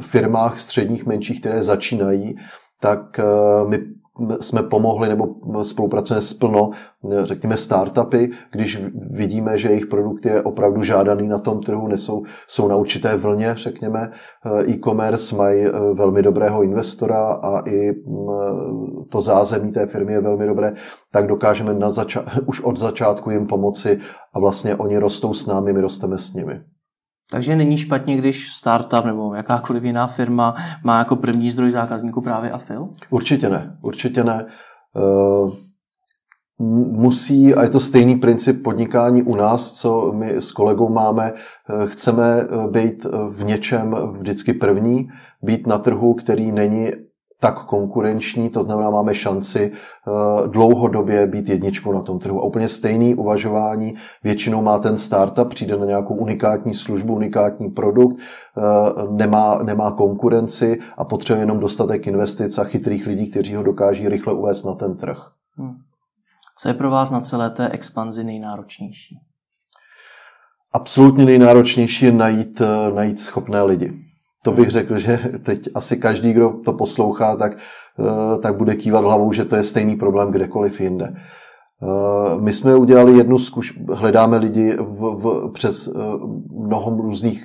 firmách 0.00 0.60
středních, 0.60 1.06
menších, 1.06 1.40
které 1.40 1.62
začínají, 1.62 2.36
tak 2.80 3.20
my 3.68 3.78
jsme 4.40 4.62
pomohli 4.62 5.08
nebo 5.08 5.26
spolupracujeme 5.62 6.22
s 6.22 6.34
plno, 6.34 6.70
řekněme, 7.22 7.56
startupy, 7.56 8.30
když 8.52 8.82
vidíme, 9.10 9.58
že 9.58 9.68
jejich 9.68 9.86
produkt 9.86 10.26
je 10.26 10.42
opravdu 10.42 10.82
žádaný 10.82 11.28
na 11.28 11.38
tom 11.38 11.60
trhu, 11.60 11.88
nesou, 11.88 12.22
jsou 12.46 12.68
na 12.68 12.76
určité 12.76 13.16
vlně, 13.16 13.54
řekněme, 13.56 14.10
e-commerce, 14.68 15.36
mají 15.36 15.60
e, 15.60 15.70
velmi 15.94 16.22
dobrého 16.22 16.62
investora 16.62 17.32
a 17.32 17.62
i 17.68 17.92
to 19.08 19.20
zázemí 19.20 19.72
té 19.72 19.86
firmy 19.86 20.12
je 20.12 20.20
velmi 20.20 20.46
dobré, 20.46 20.72
tak 21.12 21.26
dokážeme 21.26 21.74
na 21.74 21.90
zača- 21.90 22.24
už 22.46 22.60
od 22.60 22.76
začátku 22.76 23.30
jim 23.30 23.46
pomoci 23.46 23.98
a 24.34 24.40
vlastně 24.40 24.76
oni 24.76 24.98
rostou 24.98 25.34
s 25.34 25.46
námi, 25.46 25.72
my 25.72 25.80
rosteme 25.80 26.18
s 26.18 26.34
nimi. 26.34 26.60
Takže 27.30 27.56
není 27.56 27.78
špatně, 27.78 28.16
když 28.16 28.52
startup 28.52 29.04
nebo 29.04 29.34
jakákoliv 29.34 29.84
jiná 29.84 30.06
firma 30.06 30.54
má 30.84 30.98
jako 30.98 31.16
první 31.16 31.50
zdroj 31.50 31.70
zákazníků 31.70 32.20
právě 32.20 32.50
AFIL? 32.50 32.88
Určitě 33.10 33.48
ne, 33.48 33.78
určitě 33.82 34.24
ne. 34.24 34.44
Uh, 34.96 35.54
musí, 36.58 37.54
a 37.54 37.62
je 37.62 37.68
to 37.68 37.80
stejný 37.80 38.16
princip 38.16 38.62
podnikání 38.62 39.22
u 39.22 39.36
nás, 39.36 39.72
co 39.72 40.12
my 40.12 40.30
s 40.30 40.52
kolegou 40.52 40.88
máme, 40.88 41.32
eh, 41.32 41.86
chceme 41.86 42.40
eh, 42.40 42.68
být 42.70 43.06
v 43.30 43.44
něčem 43.44 43.96
vždycky 44.18 44.52
první, 44.52 45.08
být 45.42 45.66
na 45.66 45.78
trhu, 45.78 46.14
který 46.14 46.52
není 46.52 46.90
tak 47.44 47.64
konkurenční, 47.64 48.50
to 48.50 48.62
znamená, 48.62 48.90
máme 48.90 49.14
šanci 49.14 49.72
eh, 49.72 50.48
dlouhodobě 50.48 51.26
být 51.26 51.48
jedničkou 51.48 51.92
na 51.92 52.02
tom 52.02 52.18
trhu. 52.18 52.40
A 52.40 52.44
úplně 52.44 52.68
stejný 52.68 53.14
uvažování 53.14 53.94
většinou 54.22 54.62
má 54.62 54.78
ten 54.78 54.96
startup, 54.96 55.48
přijde 55.48 55.76
na 55.76 55.86
nějakou 55.86 56.14
unikátní 56.14 56.74
službu, 56.74 57.14
unikátní 57.14 57.68
produkt, 57.70 58.16
eh, 58.18 58.62
nemá, 59.10 59.62
nemá 59.62 59.90
konkurenci 59.90 60.78
a 60.96 61.04
potřebuje 61.04 61.42
jenom 61.42 61.60
dostatek 61.60 62.06
investic 62.06 62.58
a 62.58 62.64
chytrých 62.64 63.06
lidí, 63.06 63.30
kteří 63.30 63.54
ho 63.54 63.62
dokáží 63.62 64.08
rychle 64.08 64.34
uvést 64.34 64.64
na 64.64 64.74
ten 64.74 64.96
trh. 64.96 65.18
Hmm. 65.56 65.74
Co 66.58 66.68
je 66.68 66.74
pro 66.74 66.90
vás 66.90 67.10
na 67.10 67.20
celé 67.20 67.50
té 67.50 67.68
expanzi 67.68 68.24
nejnáročnější? 68.24 69.18
Absolutně 70.72 71.24
nejnáročnější 71.24 72.04
je 72.04 72.12
najít, 72.12 72.60
eh, 72.60 72.94
najít 72.94 73.20
schopné 73.20 73.62
lidi. 73.62 74.13
To 74.44 74.52
bych 74.52 74.70
řekl, 74.70 74.98
že 74.98 75.20
teď 75.42 75.68
asi 75.74 75.96
každý, 75.96 76.32
kdo 76.32 76.50
to 76.64 76.72
poslouchá, 76.72 77.36
tak 77.36 77.56
tak 78.42 78.56
bude 78.56 78.74
kývat 78.74 79.04
hlavou, 79.04 79.32
že 79.32 79.44
to 79.44 79.56
je 79.56 79.62
stejný 79.62 79.96
problém 79.96 80.30
kdekoliv 80.30 80.80
jinde. 80.80 81.14
My 82.40 82.52
jsme 82.52 82.76
udělali 82.76 83.16
jednu 83.16 83.38
zkuš... 83.38 83.80
hledáme 83.92 84.36
lidi 84.36 84.76
v, 84.76 85.14
v, 85.16 85.52
přes 85.52 85.88
mnoho 86.50 86.96
různých 87.02 87.44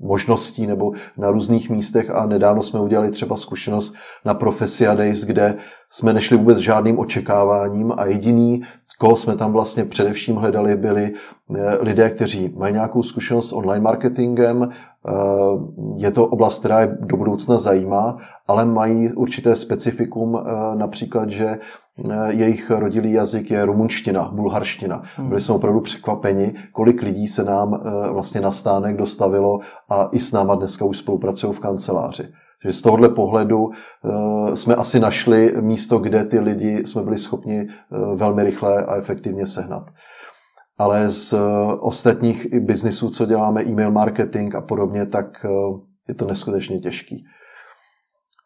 možností 0.00 0.66
nebo 0.66 0.92
na 1.16 1.30
různých 1.30 1.70
místech 1.70 2.10
a 2.10 2.26
nedávno 2.26 2.62
jsme 2.62 2.80
udělali 2.80 3.10
třeba 3.10 3.36
zkušenost 3.36 3.94
na 4.24 4.34
Profesia 4.34 4.94
Days, 4.94 5.24
kde 5.24 5.54
jsme 5.90 6.12
nešli 6.12 6.36
vůbec 6.36 6.58
žádným 6.58 6.98
očekáváním 6.98 7.92
a 7.96 8.04
jediný, 8.04 8.62
koho 8.98 9.16
jsme 9.16 9.36
tam 9.36 9.52
vlastně 9.52 9.84
především 9.84 10.36
hledali, 10.36 10.76
byli 10.76 11.12
eh, 11.56 11.78
lidé, 11.80 12.10
kteří 12.10 12.54
mají 12.56 12.74
nějakou 12.74 13.02
zkušenost 13.02 13.48
s 13.48 13.52
online 13.52 13.82
marketingem, 13.82 14.68
eh, 14.68 15.12
je 15.96 16.10
to 16.10 16.26
oblast, 16.26 16.58
která 16.58 16.80
je 16.80 16.98
do 17.00 17.16
budoucna 17.16 17.58
zajímá, 17.58 18.16
ale 18.48 18.64
mají 18.64 19.12
určité 19.12 19.56
specifikum, 19.56 20.38
eh, 20.38 20.50
například, 20.74 21.30
že 21.30 21.58
jejich 22.28 22.70
rodilý 22.70 23.12
jazyk 23.12 23.50
je 23.50 23.64
rumunština, 23.64 24.30
bulharština. 24.32 25.02
Hmm. 25.16 25.28
Byli 25.28 25.40
jsme 25.40 25.54
opravdu 25.54 25.80
překvapeni, 25.80 26.54
kolik 26.72 27.02
lidí 27.02 27.28
se 27.28 27.44
nám 27.44 27.80
vlastně 28.12 28.40
na 28.40 28.52
stánek 28.52 28.96
dostavilo 28.96 29.58
a 29.90 30.08
i 30.12 30.20
s 30.20 30.32
náma 30.32 30.54
dneska 30.54 30.84
už 30.84 30.98
spolupracují 30.98 31.52
v 31.52 31.60
kanceláři. 31.60 32.28
Že 32.64 32.72
z 32.72 32.82
tohohle 32.82 33.08
pohledu 33.08 33.58
uh, 33.58 34.54
jsme 34.54 34.74
asi 34.74 35.00
našli 35.00 35.54
místo, 35.60 35.98
kde 35.98 36.24
ty 36.24 36.38
lidi 36.38 36.86
jsme 36.86 37.02
byli 37.02 37.18
schopni 37.18 37.66
velmi 38.14 38.44
rychle 38.44 38.84
a 38.84 38.96
efektivně 38.96 39.46
sehnat. 39.46 39.90
Ale 40.78 41.10
z 41.10 41.34
ostatních 41.80 42.46
biznisů, 42.60 43.10
co 43.10 43.26
děláme, 43.26 43.62
e-mail 43.62 43.90
marketing 43.90 44.54
a 44.54 44.60
podobně, 44.60 45.06
tak 45.06 45.46
je 46.08 46.14
to 46.14 46.26
neskutečně 46.26 46.80
těžký. 46.80 47.24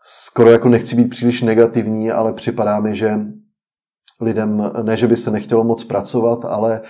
Skoro 0.05 0.51
jako 0.51 0.69
nechci 0.69 0.97
být 0.97 1.09
příliš 1.09 1.43
negativní, 1.43 2.11
ale 2.11 2.33
připadá 2.33 2.81
mi, 2.81 2.97
že 2.97 3.19
lidem, 4.23 4.71
ne, 4.83 4.97
že 4.97 5.07
by 5.07 5.17
se 5.17 5.31
nechtělo 5.31 5.65
moc 5.65 5.85
pracovat, 5.85 6.45
ale 6.45 6.81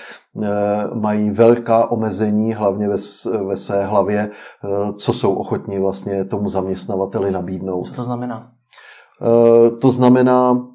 eh, 0.43 0.49
mají 0.95 1.31
velká 1.31 1.91
omezení, 1.91 2.53
hlavně 2.53 2.89
ve, 2.89 2.97
ve 3.47 3.57
své 3.57 3.87
hlavě, 3.87 4.31
eh, 4.31 4.93
co 4.93 5.13
jsou 5.13 5.35
ochotní 5.35 5.79
vlastně 5.79 6.25
tomu 6.25 6.49
zaměstnavateli 6.49 7.31
nabídnout. 7.31 7.87
Co 7.87 7.95
to 7.95 8.05
znamená? 8.05 8.53
Eh, 9.23 9.71
to 9.71 9.91
znamená 9.91 10.67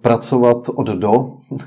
pracovat 0.00 0.68
od 0.74 0.86
do, 0.86 1.12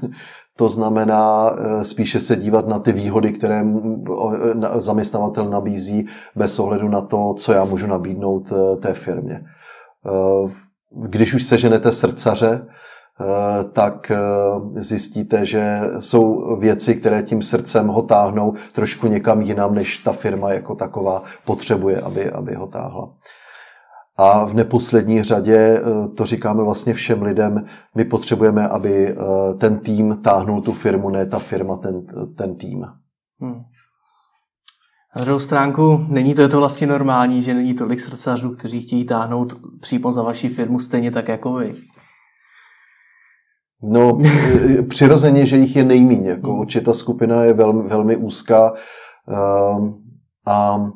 to 0.57 0.69
znamená 0.69 1.51
spíše 1.81 2.19
se 2.19 2.35
dívat 2.35 2.67
na 2.67 2.79
ty 2.79 2.91
výhody, 2.91 3.31
které 3.31 3.65
zaměstnavatel 4.75 5.49
nabízí 5.49 6.07
bez 6.35 6.59
ohledu 6.59 6.89
na 6.89 7.01
to, 7.01 7.33
co 7.37 7.53
já 7.53 7.65
můžu 7.65 7.87
nabídnout 7.87 8.53
té 8.79 8.93
firmě. 8.93 9.45
Když 10.91 11.33
už 11.33 11.43
seženete 11.43 11.91
srdcaře, 11.91 12.67
tak 13.73 14.11
eh, 14.11 14.17
zjistíte, 14.81 15.45
že 15.45 15.79
jsou 15.99 16.55
věci, 16.59 16.95
které 16.95 17.23
tím 17.23 17.41
srdcem 17.41 17.87
ho 17.87 18.01
táhnou 18.01 18.53
trošku 18.71 19.07
někam 19.07 19.41
jinam, 19.41 19.75
než 19.75 19.97
ta 19.97 20.13
firma 20.13 20.53
jako 20.53 20.75
taková 20.75 21.23
potřebuje, 21.45 22.01
aby, 22.01 22.31
aby 22.31 22.55
ho 22.55 22.67
táhla. 22.67 23.13
A 24.17 24.45
v 24.45 24.53
neposlední 24.53 25.23
řadě, 25.23 25.57
eh, 25.57 26.07
to 26.07 26.25
říkáme 26.25 26.63
vlastně 26.63 26.93
všem 26.93 27.21
lidem, 27.21 27.65
my 27.95 28.05
potřebujeme, 28.05 28.67
aby 28.67 29.15
ten 29.57 29.79
tým 29.79 30.17
táhnul 30.23 30.61
tu 30.61 30.73
firmu, 30.73 31.09
ne 31.09 31.25
ta 31.25 31.39
firma 31.39 31.77
ten, 31.77 32.05
ten 32.37 32.55
tým. 32.55 32.85
Hmm. 33.39 33.61
Na 35.15 35.21
druhou 35.21 35.39
stránku, 35.39 36.05
není 36.09 36.33
to, 36.33 36.41
je 36.41 36.47
to 36.47 36.57
vlastně 36.57 36.87
normální, 36.87 37.41
že 37.41 37.53
není 37.53 37.73
tolik 37.73 37.99
srdcařů, 37.99 38.55
kteří 38.55 38.81
chtějí 38.81 39.05
táhnout 39.05 39.53
přímo 39.79 40.11
za 40.11 40.21
vaši 40.21 40.49
firmu 40.49 40.79
stejně 40.79 41.11
tak 41.11 41.27
jako 41.27 41.53
vy. 41.53 41.75
No, 43.83 44.17
přirozeně, 44.89 45.45
že 45.45 45.57
jich 45.57 45.75
je 45.75 45.83
nejmíň. 45.83 46.25
Jako 46.25 46.51
hmm. 46.51 46.59
určitě 46.59 46.85
ta 46.85 46.93
skupina 46.93 47.43
je 47.43 47.53
velmi, 47.53 47.89
velmi 47.89 48.15
úzká 48.15 48.73
ehm, 49.27 49.93
a 50.45 50.87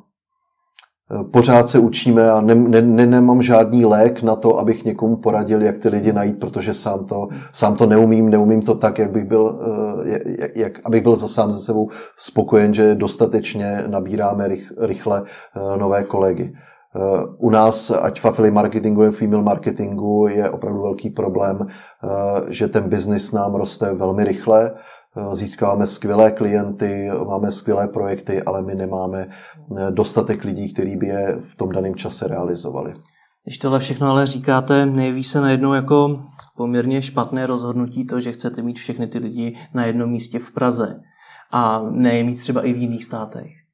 e, 1.21 1.23
pořád 1.23 1.69
se 1.69 1.79
učíme 1.79 2.31
a 2.31 2.41
ne, 2.41 2.55
ne, 2.55 2.81
ne, 2.81 3.05
nemám 3.05 3.43
žádný 3.43 3.85
lék 3.85 4.21
na 4.21 4.35
to, 4.35 4.59
abych 4.59 4.85
někomu 4.85 5.15
poradil, 5.15 5.61
jak 5.61 5.77
ty 5.77 5.89
lidi 5.89 6.13
najít, 6.13 6.39
protože 6.39 6.73
sám 6.73 7.05
to, 7.05 7.27
sám 7.53 7.75
to 7.75 7.85
neumím, 7.85 8.29
neumím 8.29 8.61
to 8.61 8.75
tak, 8.75 8.99
jak 8.99 9.11
bych 9.11 9.25
byl, 9.25 9.59
e, 10.05 10.09
jak, 10.41 10.57
jak, 10.57 10.79
abych 10.85 11.03
byl 11.03 11.15
za 11.15 11.27
sám 11.27 11.51
ze 11.51 11.59
sebou 11.59 11.89
spokojen, 12.17 12.73
že 12.73 12.95
dostatečně 12.95 13.83
nabíráme 13.87 14.47
rych, 14.47 14.71
rychle 14.79 15.23
e, 15.23 15.77
nové 15.77 16.03
kolegy. 16.03 16.53
Eh, 16.95 17.23
u 17.37 17.49
nás, 17.49 17.91
ať 17.91 18.21
v 18.21 18.25
affiliate 18.25 18.55
marketingu 18.55 19.01
nebo 19.01 19.13
female 19.13 19.43
marketingu, 19.43 20.27
je 20.27 20.49
opravdu 20.49 20.81
velký 20.81 21.09
problém, 21.09 21.67
eh, 21.67 22.07
že 22.49 22.67
ten 22.67 22.89
biznis 22.89 23.31
nám 23.31 23.55
roste 23.55 23.93
velmi 23.93 24.23
rychle, 24.23 24.71
eh, 24.71 25.35
získáváme 25.35 25.87
skvělé 25.87 26.31
klienty, 26.31 27.09
máme 27.27 27.51
skvělé 27.51 27.87
projekty, 27.87 28.43
ale 28.43 28.61
my 28.61 28.75
nemáme 28.75 29.27
dostatek 29.89 30.43
lidí, 30.43 30.73
kteří 30.73 30.97
by 30.97 31.07
je 31.07 31.39
v 31.51 31.55
tom 31.55 31.69
daném 31.69 31.95
čase 31.95 32.27
realizovali. 32.27 32.93
Když 33.45 33.57
tohle 33.57 33.79
všechno 33.79 34.07
ale 34.07 34.27
říkáte, 34.27 34.85
nejeví 34.85 35.23
se 35.23 35.41
najednou 35.41 35.73
jako 35.73 36.19
poměrně 36.57 37.01
špatné 37.01 37.47
rozhodnutí 37.47 38.05
to, 38.05 38.21
že 38.21 38.31
chcete 38.31 38.61
mít 38.61 38.79
všechny 38.79 39.07
ty 39.07 39.19
lidi 39.19 39.55
na 39.73 39.85
jednom 39.85 40.09
místě 40.09 40.39
v 40.39 40.51
Praze 40.51 40.99
a 41.51 41.81
ne 41.91 42.23
mít 42.23 42.39
třeba 42.39 42.61
i 42.61 42.73
v 42.73 42.77
jiných 42.77 43.03
státech. 43.03 43.66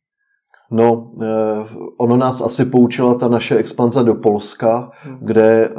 No, 0.74 1.12
eh, 1.22 1.26
ono 1.98 2.18
nás 2.18 2.42
asi 2.42 2.66
poučila 2.66 3.16
ta 3.16 3.28
naše 3.28 3.56
expanze 3.58 4.04
do 4.04 4.16
Polska, 4.16 4.92
hmm. 5.04 5.18
kde 5.22 5.70
eh, 5.70 5.74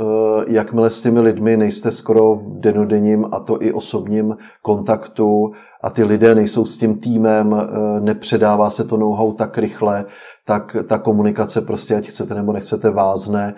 jakmile 0.46 0.90
s 0.90 1.00
těmi 1.00 1.20
lidmi 1.20 1.56
nejste 1.56 1.90
skoro 1.90 2.34
v 2.34 2.60
denodenním 2.60 3.24
a 3.32 3.38
to 3.38 3.62
i 3.62 3.72
osobním 3.72 4.36
kontaktu 4.62 5.52
a 5.82 5.90
ty 5.90 6.04
lidé 6.04 6.34
nejsou 6.34 6.66
s 6.66 6.76
tím 6.76 6.96
týmem, 6.96 7.54
eh, 7.54 8.00
nepředává 8.00 8.70
se 8.70 8.84
to 8.84 8.96
know-how 8.96 9.32
tak 9.32 9.58
rychle, 9.58 10.04
tak 10.44 10.76
ta 10.86 10.98
komunikace 10.98 11.60
prostě, 11.60 11.96
ať 11.96 12.08
chcete 12.08 12.34
nebo 12.34 12.52
nechcete, 12.52 12.90
vázne 12.90 13.54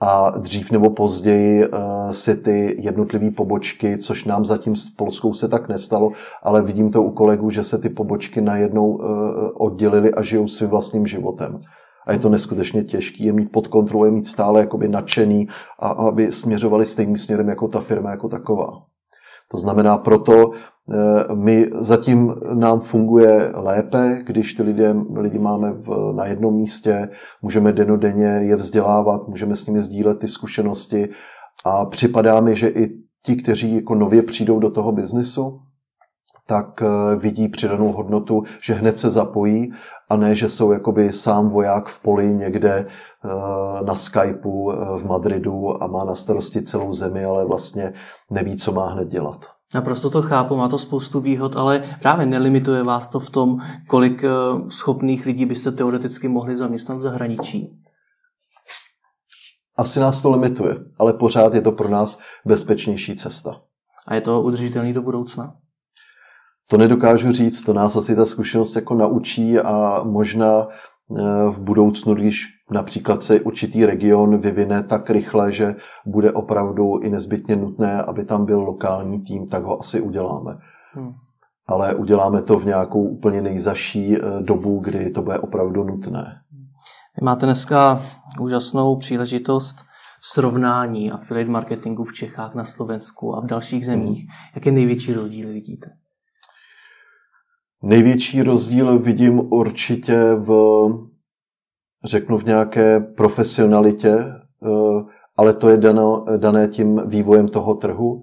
a 0.00 0.30
dřív 0.38 0.70
nebo 0.70 0.90
později 0.90 1.68
uh, 1.68 1.78
si 2.12 2.36
ty 2.36 2.76
jednotlivé 2.78 3.30
pobočky, 3.30 3.98
což 3.98 4.24
nám 4.24 4.44
zatím 4.44 4.76
s 4.76 4.86
Polskou 4.86 5.34
se 5.34 5.48
tak 5.48 5.68
nestalo, 5.68 6.10
ale 6.42 6.62
vidím 6.62 6.90
to 6.90 7.02
u 7.02 7.10
kolegů, 7.10 7.50
že 7.50 7.64
se 7.64 7.78
ty 7.78 7.88
pobočky 7.88 8.40
najednou 8.40 8.86
uh, 8.86 9.04
oddělily 9.54 10.14
a 10.14 10.22
žijou 10.22 10.48
svým 10.48 10.70
vlastním 10.70 11.06
životem. 11.06 11.60
A 12.06 12.12
je 12.12 12.18
to 12.18 12.28
neskutečně 12.28 12.84
těžké 12.84 13.24
je 13.24 13.32
mít 13.32 13.52
pod 13.52 13.68
kontrolou, 13.68 14.04
je 14.04 14.10
mít 14.10 14.26
stále 14.26 14.60
jakoby 14.60 14.88
nadšený 14.88 15.48
a 15.78 15.88
aby 15.88 16.32
směřovali 16.32 16.86
stejným 16.86 17.16
směrem 17.16 17.48
jako 17.48 17.68
ta 17.68 17.80
firma 17.80 18.10
jako 18.10 18.28
taková. 18.28 18.93
To 19.54 19.58
znamená, 19.58 19.98
proto 19.98 20.50
eh, 20.52 21.34
my 21.34 21.70
zatím 21.74 22.34
nám 22.54 22.80
funguje 22.80 23.52
lépe, 23.54 24.22
když 24.26 24.54
ty 24.54 24.62
lidé, 24.62 24.94
lidi 25.16 25.38
máme 25.38 25.72
v, 25.72 26.12
na 26.16 26.26
jednom 26.26 26.54
místě, 26.54 27.08
můžeme 27.42 27.72
denodenně 27.72 28.26
je 28.26 28.56
vzdělávat, 28.56 29.28
můžeme 29.28 29.56
s 29.56 29.66
nimi 29.66 29.80
sdílet 29.80 30.18
ty 30.18 30.28
zkušenosti 30.28 31.08
a 31.64 31.86
připadá 31.86 32.40
mi, 32.40 32.56
že 32.56 32.68
i 32.68 32.90
ti, 33.22 33.36
kteří 33.36 33.74
jako 33.74 33.94
nově 33.94 34.22
přijdou 34.22 34.58
do 34.58 34.70
toho 34.70 34.92
biznesu, 34.92 35.60
tak 36.46 36.82
eh, 36.82 37.16
vidí 37.16 37.48
přidanou 37.48 37.92
hodnotu, 37.92 38.42
že 38.60 38.74
hned 38.74 38.98
se 38.98 39.10
zapojí 39.10 39.72
a 40.08 40.16
ne, 40.16 40.36
že 40.36 40.48
jsou 40.48 40.72
jakoby 40.72 41.12
sám 41.12 41.48
voják 41.48 41.88
v 41.88 42.02
poli 42.02 42.34
někde 42.34 42.86
eh, 42.86 43.84
na 43.84 43.94
Skypeu 43.94 44.70
eh, 44.70 44.98
v 44.98 45.06
Madridu 45.06 45.82
a 45.82 45.86
má 45.86 46.04
na 46.04 46.14
starosti 46.14 46.62
celou 46.62 46.92
zemi, 46.92 47.24
ale 47.24 47.44
vlastně 47.44 47.92
neví, 48.30 48.56
co 48.56 48.72
má 48.72 48.88
hned 48.88 49.08
dělat. 49.08 49.46
Naprosto 49.74 50.10
to 50.10 50.22
chápu, 50.22 50.56
má 50.56 50.68
to 50.68 50.78
spoustu 50.78 51.20
výhod, 51.20 51.56
ale 51.56 51.84
právě 52.02 52.26
nelimituje 52.26 52.82
vás 52.82 53.08
to 53.08 53.20
v 53.20 53.30
tom, 53.30 53.58
kolik 53.88 54.24
schopných 54.68 55.26
lidí 55.26 55.46
byste 55.46 55.72
teoreticky 55.72 56.28
mohli 56.28 56.56
zaměstnat 56.56 56.98
v 56.98 57.00
zahraničí. 57.00 57.80
Asi 59.76 60.00
nás 60.00 60.22
to 60.22 60.30
limituje, 60.30 60.76
ale 60.98 61.12
pořád 61.12 61.54
je 61.54 61.60
to 61.60 61.72
pro 61.72 61.88
nás 61.88 62.18
bezpečnější 62.44 63.16
cesta. 63.16 63.60
A 64.06 64.14
je 64.14 64.20
to 64.20 64.42
udržitelný 64.42 64.92
do 64.92 65.02
budoucna? 65.02 65.54
To 66.70 66.78
nedokážu 66.78 67.32
říct, 67.32 67.62
to 67.62 67.72
nás 67.72 67.96
asi 67.96 68.16
ta 68.16 68.26
zkušenost 68.26 68.76
jako 68.76 68.94
naučí 68.94 69.58
a 69.58 70.00
možná 70.04 70.66
eh, 70.66 71.22
v 71.50 71.60
budoucnu, 71.60 72.14
když 72.14 72.44
například 72.70 73.22
se 73.22 73.40
určitý 73.40 73.86
region 73.86 74.38
vyvine 74.38 74.82
tak 74.82 75.10
rychle, 75.10 75.52
že 75.52 75.74
bude 76.06 76.32
opravdu 76.32 76.98
i 76.98 77.10
nezbytně 77.10 77.56
nutné, 77.56 78.02
aby 78.02 78.24
tam 78.24 78.44
byl 78.44 78.60
lokální 78.60 79.22
tým, 79.22 79.48
tak 79.48 79.64
ho 79.64 79.80
asi 79.80 80.00
uděláme. 80.00 80.52
Hmm. 80.92 81.12
Ale 81.66 81.94
uděláme 81.94 82.42
to 82.42 82.58
v 82.58 82.66
nějakou 82.66 83.02
úplně 83.02 83.42
nejzaší 83.42 84.16
eh, 84.16 84.20
dobu, 84.40 84.78
kdy 84.78 85.10
to 85.10 85.22
bude 85.22 85.38
opravdu 85.38 85.84
nutné. 85.84 86.40
Vy 87.20 87.24
máte 87.24 87.46
dneska 87.46 88.00
úžasnou 88.40 88.96
příležitost 88.96 89.76
srovnání 90.32 91.10
affiliate 91.10 91.50
marketingu 91.50 92.04
v 92.04 92.12
Čechách, 92.12 92.54
na 92.54 92.64
Slovensku 92.64 93.36
a 93.36 93.40
v 93.40 93.46
dalších 93.46 93.86
zemích. 93.86 94.18
Hmm. 94.18 94.52
Jaké 94.54 94.70
největší 94.70 95.12
rozdíly 95.12 95.52
vidíte? 95.52 95.90
Největší 97.86 98.42
rozdíl 98.42 98.98
vidím 98.98 99.52
určitě 99.52 100.34
v, 100.34 100.50
řeknu, 102.04 102.38
v 102.38 102.44
nějaké 102.44 103.00
profesionalitě 103.00 104.14
eh, 104.18 105.04
ale 105.36 105.52
to 105.52 105.68
je 105.68 105.76
dano, 105.76 106.24
dané 106.36 106.68
tím 106.68 107.02
vývojem 107.06 107.48
toho 107.48 107.74
trhu, 107.74 108.22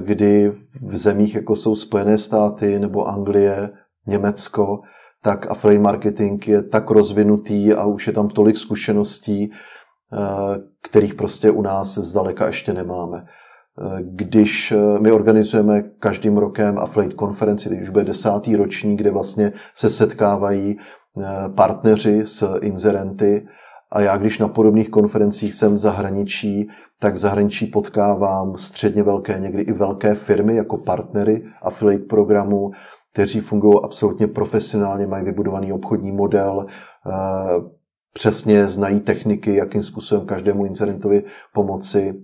kdy 0.00 0.52
v 0.82 0.96
zemích, 0.96 1.34
jako 1.34 1.56
jsou 1.56 1.74
Spojené 1.74 2.18
státy 2.18 2.78
nebo 2.78 3.08
Anglie, 3.08 3.70
Německo, 4.06 4.80
tak 5.22 5.50
affiliate 5.50 5.82
marketing 5.82 6.48
je 6.48 6.62
tak 6.62 6.90
rozvinutý 6.90 7.72
a 7.72 7.84
už 7.84 8.06
je 8.06 8.12
tam 8.12 8.28
tolik 8.28 8.56
zkušeností, 8.56 9.50
kterých 10.82 11.14
prostě 11.14 11.50
u 11.50 11.62
nás 11.62 11.98
zdaleka 11.98 12.46
ještě 12.46 12.72
nemáme. 12.72 13.26
Když 14.00 14.74
my 15.00 15.12
organizujeme 15.12 15.82
každým 15.82 16.36
rokem 16.36 16.78
affiliate 16.78 17.14
konferenci, 17.14 17.68
teď 17.68 17.80
už 17.80 17.88
bude 17.88 18.04
desátý 18.04 18.56
roční, 18.56 18.96
kde 18.96 19.10
vlastně 19.10 19.52
se 19.74 19.90
setkávají 19.90 20.78
partneři 21.54 22.22
s 22.24 22.58
inzerenty 22.62 23.46
a 23.92 24.00
já, 24.00 24.16
když 24.16 24.38
na 24.38 24.48
podobných 24.48 24.88
konferencích 24.88 25.54
jsem 25.54 25.74
v 25.74 25.76
zahraničí, 25.76 26.68
tak 27.00 27.14
v 27.14 27.18
zahraničí 27.18 27.66
potkávám 27.66 28.56
středně 28.56 29.02
velké, 29.02 29.38
někdy 29.40 29.62
i 29.62 29.72
velké 29.72 30.14
firmy 30.14 30.56
jako 30.56 30.76
partnery 30.76 31.44
affiliate 31.62 32.04
programu, 32.04 32.70
kteří 33.12 33.40
fungují 33.40 33.74
absolutně 33.84 34.26
profesionálně, 34.26 35.06
mají 35.06 35.24
vybudovaný 35.24 35.72
obchodní 35.72 36.12
model, 36.12 36.66
eh, 36.66 37.10
přesně 38.12 38.66
znají 38.66 39.00
techniky, 39.00 39.54
jakým 39.54 39.82
způsobem 39.82 40.26
každému 40.26 40.64
incidentovi 40.64 41.24
pomoci. 41.54 42.22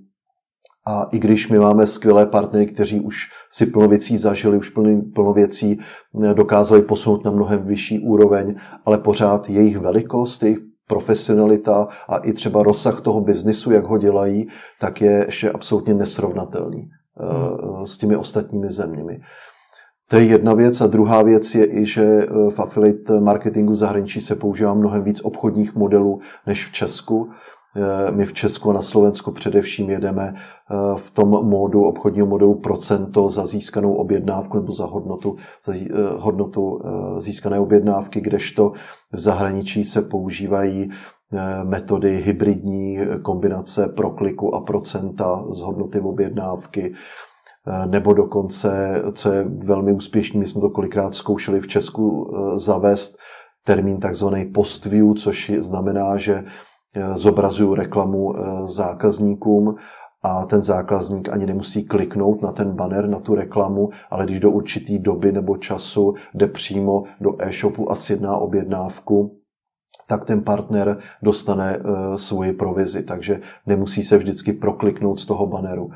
A 0.87 1.09
i 1.13 1.19
když 1.19 1.49
my 1.49 1.59
máme 1.59 1.87
skvělé 1.87 2.27
partnery, 2.27 2.67
kteří 2.67 3.01
už 3.01 3.29
si 3.51 3.67
plno 3.67 3.89
věcí 3.89 4.17
zažili, 4.17 4.59
už 4.59 4.69
plno, 4.69 5.03
plno 5.15 5.33
věcí 5.33 5.79
eh, 6.25 6.35
dokázali 6.35 6.83
posunout 6.83 7.25
na 7.25 7.31
mnohem 7.31 7.67
vyšší 7.67 7.99
úroveň, 7.99 8.55
ale 8.85 8.99
pořád 8.99 9.51
jejich 9.51 9.79
velikost, 9.79 10.43
jejich 10.43 10.59
profesionalita 10.89 11.89
a 12.09 12.17
i 12.17 12.33
třeba 12.33 12.63
rozsah 12.63 13.01
toho 13.01 13.21
biznisu, 13.21 13.71
jak 13.71 13.85
ho 13.85 13.99
dělají, 13.99 14.49
tak 14.81 15.01
je 15.01 15.25
ještě 15.27 15.51
absolutně 15.51 15.95
nesrovnatelný 15.95 16.89
hmm. 17.17 17.87
s 17.87 17.99
těmi 17.99 18.17
ostatními 18.17 18.71
zeměmi. 18.71 19.21
To 20.09 20.17
je 20.17 20.25
jedna 20.25 20.55
věc. 20.55 20.81
A 20.81 20.87
druhá 20.87 21.23
věc 21.23 21.55
je 21.55 21.67
i, 21.67 21.87
že 21.87 22.05
eh, 22.05 22.27
v 22.51 22.61
affiliate 22.61 23.21
marketingu 23.21 23.75
zahraničí 23.75 24.21
se 24.21 24.35
používá 24.37 24.75
mnohem 24.75 25.03
víc 25.03 25.21
obchodních 25.21 25.75
modelů 25.75 26.21
než 26.47 26.67
v 26.67 26.73
Česku. 26.73 27.31
Eh, 27.77 28.13
my 28.13 28.27
v 28.27 28.33
Česku 28.33 28.71
a 28.71 28.73
na 28.73 28.83
Slovensku 28.83 29.33
především 29.33 29.91
jedeme 29.91 30.35
eh, 30.35 30.75
v 30.97 31.11
tom 31.11 31.29
módu 31.29 31.85
obchodního 31.85 32.27
modelu 32.27 32.55
procento 32.55 33.29
za 33.29 33.47
získanou 33.47 33.95
objednávku 33.95 34.57
nebo 34.57 34.73
za 34.73 34.87
hodnotu, 34.87 35.37
za 35.65 35.73
hodnotu 36.17 36.81
získané 37.19 37.61
objednávky, 37.61 38.21
kdežto 38.21 38.73
v 39.13 39.19
zahraničí 39.19 39.85
se 39.85 40.03
používají 40.03 40.91
metody 41.65 42.17
hybridní 42.17 42.99
kombinace 43.23 43.89
prokliku 43.89 44.55
a 44.55 44.61
procenta 44.61 45.45
z 45.51 45.61
hodnoty 45.61 46.01
objednávky 46.01 46.95
Eh, 47.69 47.87
nebo 47.87 48.13
dokonce, 48.13 49.03
co 49.13 49.33
je 49.33 49.45
velmi 49.45 49.93
úspěšný, 49.93 50.41
my 50.41 50.47
jsme 50.47 50.61
to 50.61 50.71
kolikrát 50.71 51.15
zkoušeli 51.15 51.61
v 51.61 51.67
Česku 51.67 52.31
eh, 52.31 52.59
zavést 52.59 53.17
termín 53.65 54.01
takzvaný 54.01 54.45
post-view, 54.45 55.15
což 55.15 55.53
znamená, 55.59 56.17
že 56.17 56.35
eh, 56.35 56.45
zobrazuju 57.15 57.75
reklamu 57.75 58.35
zákazníkům 58.67 59.75
a 60.23 60.47
ten 60.47 60.63
zákazník 60.63 61.29
ani 61.29 61.47
nemusí 61.47 61.85
kliknout 61.85 62.43
na 62.43 62.53
ten 62.53 62.71
banner, 62.73 63.09
na 63.09 63.21
tu 63.21 63.35
reklamu, 63.35 63.89
ale 64.11 64.25
když 64.25 64.41
do 64.41 64.51
určitý 64.51 64.99
doby 64.99 65.33
nebo 65.33 65.57
času 65.57 66.15
jde 66.35 66.47
přímo 66.47 67.03
do 67.21 67.43
e-shopu 67.43 67.91
a 67.91 67.95
sjedná 67.95 68.37
objednávku, 68.37 69.37
tak 70.09 70.25
ten 70.25 70.43
partner 70.43 70.99
dostane 71.23 71.79
svoji 72.17 72.53
provizi, 72.53 73.03
takže 73.03 73.41
nemusí 73.67 74.03
se 74.03 74.19
vždycky 74.19 74.53
prokliknout 74.53 75.21
z 75.21 75.27
toho 75.27 75.47
banneru. 75.47 75.91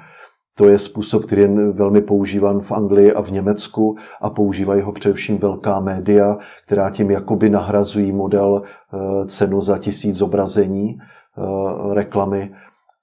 To 0.56 0.68
je 0.68 0.78
způsob, 0.78 1.24
který 1.24 1.42
je 1.42 1.72
velmi 1.72 2.00
používan 2.00 2.60
v 2.60 2.72
Anglii 2.72 3.12
a 3.12 3.22
v 3.22 3.30
Německu 3.30 3.96
a 4.20 4.30
používají 4.30 4.82
ho 4.82 4.92
především 4.92 5.38
velká 5.38 5.80
média, 5.80 6.36
která 6.66 6.90
tím 6.90 7.10
jakoby 7.10 7.50
nahrazují 7.50 8.12
model 8.12 8.62
eh, 8.62 9.26
cenu 9.26 9.60
za 9.60 9.78
tisíc 9.78 10.16
zobrazení 10.16 10.98
eh, 10.98 11.94
reklamy, 11.94 12.54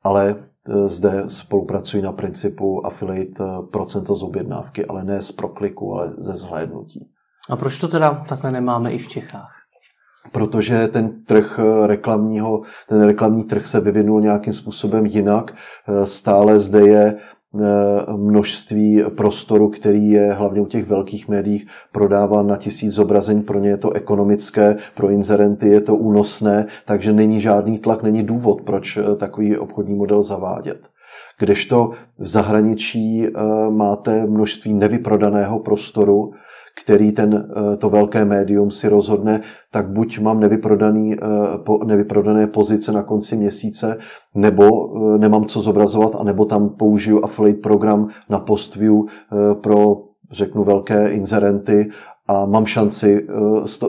ale 0.04 0.36
eh, 0.36 0.90
zde 0.90 1.24
spolupracují 1.28 2.04
na 2.04 2.12
principu 2.12 2.86
affiliate 2.86 3.44
procento 3.72 4.16
z 4.16 4.24
objednávky, 4.24 4.86
ale 4.86 5.04
ne 5.04 5.22
z 5.22 5.32
prokliku, 5.32 5.96
ale 5.96 6.14
ze 6.18 6.36
zhlédnutí. 6.36 7.10
A 7.50 7.56
proč 7.56 7.80
to 7.80 7.88
teda 7.88 8.26
takhle 8.30 8.52
nemáme 8.52 8.92
i 8.92 9.00
v 9.00 9.08
Čechách? 9.08 9.58
protože 10.32 10.88
ten 10.88 11.24
trh 11.26 11.60
reklamního, 11.86 12.62
ten 12.90 13.04
reklamní 13.04 13.44
trh 13.44 13.66
se 13.66 13.80
vyvinul 13.80 14.22
nějakým 14.22 14.54
způsobem 14.54 15.06
jinak. 15.06 15.54
Stále 16.04 16.60
zde 16.60 16.88
je 16.88 17.18
množství 18.16 19.04
prostoru, 19.16 19.70
který 19.70 20.10
je 20.10 20.34
hlavně 20.34 20.62
u 20.62 20.66
těch 20.66 20.88
velkých 20.88 21.28
médiích 21.28 21.68
prodáván 21.92 22.48
na 22.48 22.58
tisíc 22.58 22.94
zobrazení. 22.94 23.42
Pro 23.42 23.60
ně 23.60 23.70
je 23.70 23.78
to 23.78 23.94
ekonomické, 23.94 24.76
pro 24.96 25.10
inzerenty 25.10 25.70
je 25.70 25.82
to 25.82 25.96
únosné, 25.96 26.66
takže 26.86 27.14
není 27.14 27.42
žádný 27.42 27.80
tlak, 27.80 28.04
není 28.04 28.24
důvod, 28.24 28.62
proč 28.62 28.98
eh, 28.98 29.16
takový 29.16 29.58
obchodní 29.58 29.96
model 29.96 30.24
zavádět. 30.24 30.88
Kdežto 31.40 31.92
v 32.20 32.28
zahraničí 32.28 33.28
eh, 33.28 33.32
máte 33.70 34.26
množství 34.26 34.74
nevyprodaného 34.74 35.60
prostoru, 35.60 36.32
který 36.82 37.12
ten, 37.12 37.50
eh, 37.74 37.78
to 37.78 37.90
velké 37.90 38.26
médium 38.26 38.72
si 38.72 38.88
rozhodne, 38.88 39.42
tak 39.72 39.90
buď 39.90 40.20
mám 40.20 40.40
nevyprodaný, 40.40 41.16
eh, 41.16 41.86
nevyprodané 41.86 42.48
pozice 42.48 42.92
na 42.92 43.04
konci 43.04 43.36
měsíce, 43.36 43.98
nebo 44.36 44.66
eh, 44.66 45.18
nemám 45.18 45.46
co 45.46 45.62
zobrazovat, 45.62 46.16
anebo 46.16 46.46
tam 46.46 46.70
použiju 46.70 47.24
affiliate 47.24 47.62
program 47.62 48.08
na 48.30 48.40
postview 48.40 48.96
pro, 49.62 50.04
řeknu, 50.32 50.64
velké 50.64 51.10
inzerenty 51.10 51.90
a 52.28 52.46
mám 52.46 52.66
šanci 52.66 53.28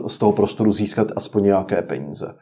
z 0.07 0.17
toho 0.17 0.31
prostoru 0.31 0.71
získat 0.71 1.07
aspoň 1.15 1.43
nějaké 1.43 1.81
peníze. 1.81 2.33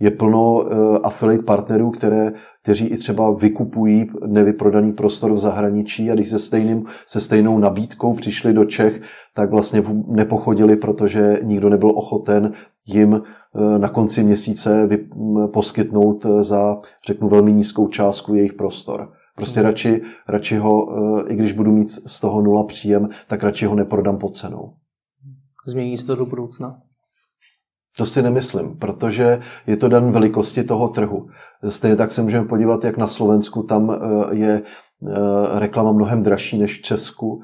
Je 0.00 0.10
plno 0.10 0.64
affiliate 1.02 1.44
partnerů, 1.44 1.90
které 1.90 2.32
kteří 2.66 2.86
i 2.86 2.96
třeba 2.96 3.30
vykupují 3.30 4.10
nevyprodaný 4.26 4.92
prostor 4.92 5.32
v 5.32 5.38
zahraničí 5.38 6.10
a 6.10 6.14
když 6.14 6.28
se, 6.28 6.38
stejným, 6.38 6.84
se 7.06 7.20
stejnou 7.20 7.58
nabídkou 7.58 8.14
přišli 8.14 8.52
do 8.52 8.64
Čech, 8.64 9.00
tak 9.34 9.50
vlastně 9.50 9.82
nepochodili, 10.06 10.76
protože 10.76 11.38
nikdo 11.42 11.68
nebyl 11.68 11.90
ochoten 11.90 12.52
jim 12.86 13.14
e, 13.14 13.78
na 13.78 13.88
konci 13.88 14.24
měsíce 14.24 14.88
poskytnout 15.52 16.26
e, 16.26 16.42
za, 16.42 16.80
řeknu, 17.06 17.28
velmi 17.28 17.52
nízkou 17.52 17.88
částku 17.88 18.34
jejich 18.34 18.52
prostor. 18.52 19.12
Prostě 19.36 19.60
hmm. 19.60 19.68
radši, 19.68 20.02
radši 20.28 20.56
ho, 20.56 20.86
i 21.28 21.34
když 21.34 21.52
budu 21.52 21.72
mít 21.72 21.88
z 21.90 22.20
toho 22.20 22.42
nula 22.42 22.64
příjem, 22.64 23.08
tak 23.28 23.44
radši 23.44 23.66
ho 23.66 23.74
neprodám 23.74 24.18
pod 24.18 24.36
cenou. 24.36 24.72
Změní 25.66 25.98
se 25.98 26.06
to 26.06 26.16
do 26.16 26.26
budoucna? 26.26 26.78
To 27.96 28.06
si 28.06 28.22
nemyslím, 28.22 28.76
protože 28.78 29.40
je 29.66 29.76
to 29.76 29.88
dan 29.88 30.12
velikosti 30.12 30.64
toho 30.64 30.88
trhu. 30.88 31.28
Stejně 31.68 31.96
tak 31.96 32.12
se 32.12 32.22
můžeme 32.22 32.46
podívat, 32.46 32.84
jak 32.84 32.96
na 32.96 33.08
Slovensku, 33.08 33.62
tam 33.62 33.90
eh, 33.90 34.34
je 34.34 34.62
eh, 34.62 35.58
reklama 35.58 35.92
mnohem 35.92 36.22
dražší 36.22 36.58
než 36.58 36.78
v 36.78 36.82
Česku. 36.82 37.42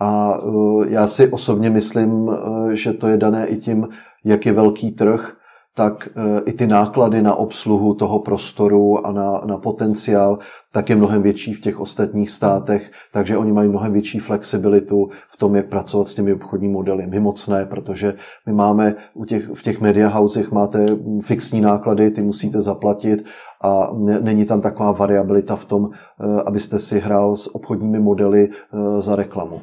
A 0.00 0.38
eh, 0.38 0.88
já 0.88 1.08
si 1.08 1.28
osobně 1.28 1.70
myslím, 1.70 2.30
že 2.72 2.92
to 2.92 3.08
je 3.08 3.16
dané 3.16 3.46
i 3.46 3.56
tím, 3.56 3.88
jak 4.24 4.46
je 4.46 4.52
velký 4.52 4.92
trh 4.92 5.36
tak 5.74 6.08
e, 6.16 6.40
i 6.40 6.52
ty 6.52 6.66
náklady 6.66 7.22
na 7.22 7.34
obsluhu 7.34 7.94
toho 7.94 8.18
prostoru 8.18 9.06
a 9.06 9.12
na, 9.12 9.40
na 9.44 9.56
potenciál, 9.56 10.38
tak 10.72 10.90
je 10.90 10.96
mnohem 10.96 11.22
větší 11.22 11.54
v 11.54 11.60
těch 11.60 11.80
ostatních 11.80 12.30
státech, 12.30 12.92
takže 13.12 13.36
oni 13.36 13.52
mají 13.52 13.68
mnohem 13.68 13.92
větší 13.92 14.18
flexibilitu 14.18 15.08
v 15.28 15.36
tom, 15.36 15.56
jak 15.56 15.68
pracovat 15.68 16.08
s 16.08 16.14
těmi 16.14 16.34
obchodními 16.34 16.72
modely. 16.72 17.06
My 17.06 17.20
moc 17.20 17.48
ne, 17.48 17.66
protože 17.66 18.14
my 18.46 18.52
máme 18.52 18.94
u 19.14 19.24
těch, 19.24 19.48
v 19.54 19.62
těch 19.62 19.80
media 19.80 20.08
housech 20.08 20.50
máte 20.50 20.86
fixní 21.22 21.60
náklady, 21.60 22.10
ty 22.10 22.22
musíte 22.22 22.60
zaplatit 22.60 23.24
a 23.64 23.90
není 24.20 24.44
tam 24.44 24.60
taková 24.60 24.92
variabilita 24.92 25.56
v 25.56 25.64
tom, 25.64 25.90
e, 25.90 26.42
abyste 26.42 26.78
si 26.78 27.00
hrál 27.00 27.36
s 27.36 27.54
obchodními 27.54 28.00
modely 28.00 28.48
e, 28.48 29.02
za 29.02 29.16
reklamu. 29.16 29.60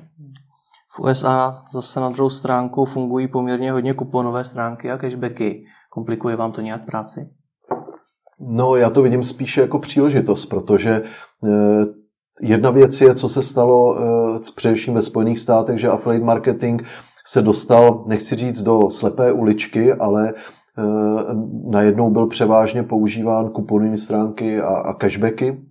V 0.98 1.00
USA 1.00 1.64
zase 1.74 2.00
na 2.00 2.10
druhou 2.10 2.30
stránku 2.30 2.86
fungují 2.86 3.28
poměrně 3.28 3.72
hodně 3.72 3.94
kuponové 3.94 4.44
stránky 4.44 4.92
a 4.92 4.98
cashbacky. 4.98 5.66
Komplikuje 5.98 6.36
vám 6.36 6.52
to 6.52 6.62
nějak 6.62 6.86
práci? 6.86 7.30
No, 8.42 8.76
já 8.76 8.90
to 8.90 9.02
vidím 9.02 9.24
spíše 9.24 9.62
jako 9.62 9.80
příležitost, 9.80 10.46
protože 10.46 11.02
eh, 11.02 11.86
jedna 12.42 12.72
věc 12.72 13.02
je, 13.02 13.16
co 13.16 13.30
se 13.30 13.44
stalo 13.44 13.98
eh, 13.98 14.40
především 14.56 14.94
ve 14.94 15.02
Spojených 15.02 15.40
státech, 15.40 15.80
že 15.80 15.88
affiliate 15.88 16.26
marketing 16.26 16.82
se 17.26 17.42
dostal, 17.42 18.04
nechci 18.08 18.36
říct 18.36 18.64
do 18.64 18.90
slepé 18.90 19.32
uličky, 19.32 19.94
ale 19.94 20.34
eh, 20.34 20.84
najednou 21.70 22.10
byl 22.10 22.28
převážně 22.28 22.84
používán 22.84 23.50
kuponní 23.50 23.98
stránky 23.98 24.62
a, 24.62 24.68
a 24.68 24.94
cashbacky. 24.94 25.62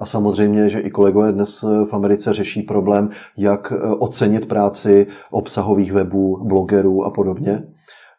A 0.00 0.06
samozřejmě, 0.06 0.70
že 0.70 0.80
i 0.80 0.90
kolegové 0.90 1.32
dnes 1.32 1.62
v 1.62 1.88
Americe 1.92 2.34
řeší 2.34 2.62
problém, 2.62 3.08
jak 3.38 3.72
ocenit 3.98 4.48
práci 4.48 5.06
obsahových 5.30 5.92
webů, 5.92 6.44
blogerů 6.44 7.04
a 7.04 7.10
podobně. 7.10 7.62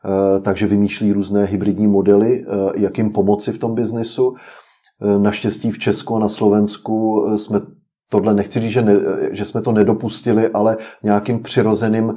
Eh, 0.05 0.39
takže 0.39 0.67
vymýšlí 0.67 1.11
různé 1.11 1.45
hybridní 1.45 1.87
modely, 1.87 2.43
eh, 2.43 2.71
jak 2.75 2.97
jim 2.97 3.09
pomoci 3.09 3.51
v 3.51 3.57
tom 3.57 3.75
biznesu. 3.75 4.33
Naštěstí 5.17 5.71
v 5.71 5.79
Česku 5.79 6.15
a 6.15 6.19
na 6.19 6.29
Slovensku 6.29 7.25
jsme 7.35 7.61
tohle 8.09 8.33
nechci 8.33 8.59
říct, 8.59 8.71
že, 8.71 8.81
ne, 8.81 8.93
že 9.31 9.45
jsme 9.45 9.61
to 9.61 9.71
nedopustili, 9.71 10.49
ale 10.49 10.77
nějakým 11.03 11.39
přirozeným, 11.39 12.13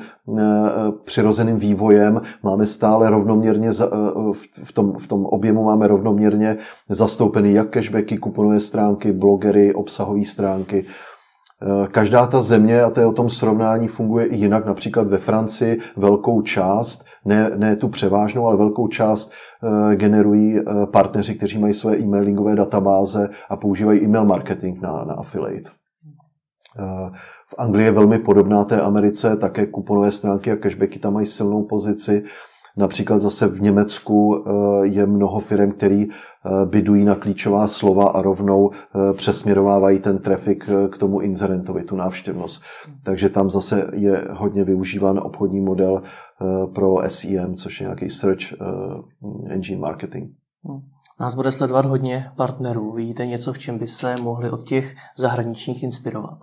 přirozeným 1.04 1.58
vývojem 1.58 2.20
máme 2.42 2.66
stále 2.66 3.10
rovnoměrně, 3.10 3.70
v 4.64 4.72
tom, 4.72 4.98
v 4.98 5.06
tom 5.06 5.26
objemu 5.26 5.64
máme 5.64 5.86
rovnoměrně 5.86 6.56
zastoupeny 6.88 7.52
jak 7.52 7.70
cashbacky, 7.70 8.18
kuponové 8.18 8.60
stránky, 8.60 9.12
blogery, 9.12 9.74
obsahové 9.74 10.24
stránky, 10.24 10.84
Eh, 10.84 11.07
každá 11.90 12.26
ta 12.26 12.42
země, 12.42 12.82
a 12.82 12.90
to 12.90 13.00
je 13.00 13.06
o 13.06 13.12
tom 13.12 13.30
srovnání, 13.30 13.88
funguje 13.88 14.26
i 14.26 14.36
jinak. 14.36 14.66
Například 14.66 15.06
ve 15.06 15.18
Francii 15.18 15.78
velkou 15.96 16.42
část, 16.42 17.04
ne, 17.24 17.50
ne 17.56 17.76
tu 17.76 17.88
převážnou, 17.88 18.46
ale 18.46 18.56
velkou 18.56 18.88
část 18.88 19.32
eh, 19.32 19.96
generují 19.96 20.58
eh, 20.58 20.62
partneři, 20.86 21.34
kteří 21.34 21.58
mají 21.58 21.74
své 21.74 21.98
e-mailingové 21.98 22.56
databáze 22.56 23.28
a 23.50 23.56
používají 23.56 24.04
e-mail 24.04 24.24
marketing 24.24 24.80
na, 24.82 25.04
na 25.04 25.14
affiliate. 25.14 25.70
V 27.48 27.54
Anglii 27.58 27.86
je 27.86 27.92
velmi 27.92 28.18
podobná 28.18 28.64
té 28.64 28.80
Americe, 28.80 29.36
také 29.36 29.66
kuponové 29.66 30.12
stránky 30.12 30.52
a 30.52 30.56
cashbacky 30.56 30.98
tam 30.98 31.14
mají 31.14 31.26
silnou 31.26 31.62
pozici. 31.62 32.22
Například 32.78 33.18
zase 33.18 33.48
v 33.48 33.60
Německu 33.60 34.44
eh, 34.46 34.86
je 34.86 35.06
mnoho 35.06 35.40
firm, 35.40 35.72
který 35.72 36.06
eh, 36.06 36.66
bydují 36.66 37.04
na 37.04 37.14
klíčová 37.14 37.68
slova 37.68 38.08
a 38.08 38.22
rovnou 38.22 38.70
eh, 38.70 39.12
přesměrovávají 39.12 39.98
ten 39.98 40.18
trafik 40.18 40.64
k 40.92 40.98
tomu 40.98 41.20
inzerentovi, 41.20 41.84
tu 41.84 41.96
návštěvnost. 41.96 42.62
Takže 43.04 43.28
tam 43.28 43.50
zase 43.50 43.90
je 43.94 44.28
hodně 44.30 44.64
využíván 44.64 45.18
obchodní 45.18 45.60
model 45.60 46.02
pro 46.74 46.96
SEM, 47.08 47.56
což 47.56 47.80
je 47.80 47.84
nějaký 47.84 48.10
Search 48.10 48.52
Engine 49.48 49.80
Marketing. 49.80 50.30
Hmm. 50.64 50.80
Nás 51.20 51.34
bude 51.34 51.52
sledovat 51.52 51.86
hodně 51.86 52.24
partnerů. 52.36 52.92
Vidíte 52.92 53.26
něco, 53.26 53.52
v 53.52 53.58
čem 53.58 53.78
by 53.78 53.88
se 53.88 54.16
mohli 54.16 54.50
od 54.50 54.68
těch 54.68 54.94
zahraničních 55.16 55.82
inspirovat? 55.82 56.38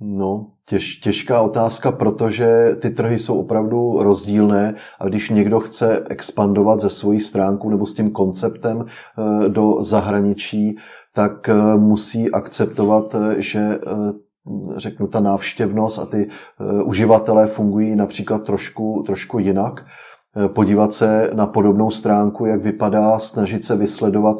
No, 0.00 0.46
těž, 0.68 0.96
těžká 0.96 1.40
otázka, 1.40 1.92
protože 1.92 2.76
ty 2.80 2.90
trhy 2.90 3.18
jsou 3.18 3.40
opravdu 3.40 4.02
rozdílné 4.02 4.74
a 5.00 5.04
když 5.04 5.30
někdo 5.30 5.60
chce 5.60 6.04
expandovat 6.10 6.80
ze 6.80 6.90
svojí 6.90 7.20
stránku 7.20 7.70
nebo 7.70 7.86
s 7.86 7.94
tím 7.94 8.10
konceptem 8.10 8.84
eh, 8.84 9.48
do 9.48 9.84
zahraničí, 9.84 10.76
tak 11.14 11.48
eh, 11.48 11.54
musí 11.76 12.30
akceptovat, 12.30 13.14
eh, 13.14 13.42
že 13.42 13.78
řeknu, 14.76 15.06
ta 15.06 15.20
návštěvnost 15.20 15.98
a 15.98 16.06
ty 16.06 16.28
uživatelé 16.84 17.46
fungují 17.46 17.96
například 17.96 18.42
trošku, 18.42 19.02
trošku 19.06 19.38
jinak. 19.38 19.84
Podívat 20.48 20.92
se 20.92 21.30
na 21.34 21.46
podobnou 21.46 21.90
stránku, 21.90 22.46
jak 22.46 22.62
vypadá, 22.62 23.18
snažit 23.18 23.64
se 23.64 23.76
vysledovat, 23.76 24.36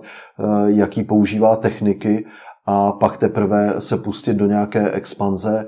jaký 0.67 1.03
používá 1.03 1.57
techniky 1.57 2.27
a 2.67 2.93
pak 2.93 3.17
teprve 3.17 3.81
se 3.81 3.97
pustit 3.97 4.35
do 4.35 4.47
nějaké 4.47 4.91
expanze, 4.91 5.67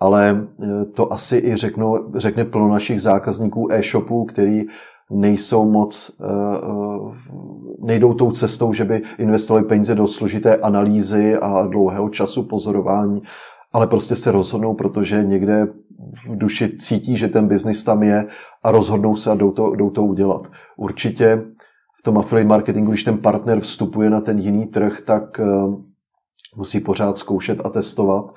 ale 0.00 0.30
e, 0.62 0.84
to 0.84 1.12
asi 1.12 1.36
i 1.36 1.56
řeknu, 1.56 1.94
řekne 2.14 2.44
plno 2.44 2.68
našich 2.68 3.02
zákazníků 3.02 3.72
e-shopů, 3.72 4.24
který 4.24 4.62
nejsou 5.10 5.70
moc, 5.70 6.10
e, 6.20 6.24
e, 6.24 6.66
nejdou 7.86 8.14
tou 8.14 8.30
cestou, 8.30 8.72
že 8.72 8.84
by 8.84 9.02
investovali 9.18 9.64
peníze 9.64 9.94
do 9.94 10.08
složité 10.08 10.56
analýzy 10.56 11.36
a 11.36 11.62
dlouhého 11.62 12.08
času 12.08 12.42
pozorování, 12.42 13.20
ale 13.72 13.86
prostě 13.86 14.16
se 14.16 14.32
rozhodnou, 14.32 14.74
protože 14.74 15.24
někde 15.24 15.66
v 16.28 16.36
duši 16.36 16.76
cítí, 16.78 17.16
že 17.16 17.28
ten 17.28 17.48
biznis 17.48 17.84
tam 17.84 18.02
je 18.02 18.26
a 18.62 18.70
rozhodnou 18.70 19.16
se 19.16 19.30
a 19.30 19.34
jdou 19.34 19.50
to, 19.50 19.74
jdou 19.74 19.90
to 19.90 20.04
udělat. 20.04 20.48
Určitě 20.76 21.42
v 21.98 22.02
tom 22.02 22.18
affiliate 22.18 22.48
marketingu, 22.48 22.90
když 22.90 23.04
ten 23.04 23.18
partner 23.18 23.60
vstupuje 23.60 24.10
na 24.10 24.20
ten 24.20 24.38
jiný 24.38 24.66
trh, 24.66 25.00
tak 25.00 25.40
musí 26.56 26.80
pořád 26.80 27.18
zkoušet 27.18 27.60
a 27.64 27.70
testovat 27.70 28.34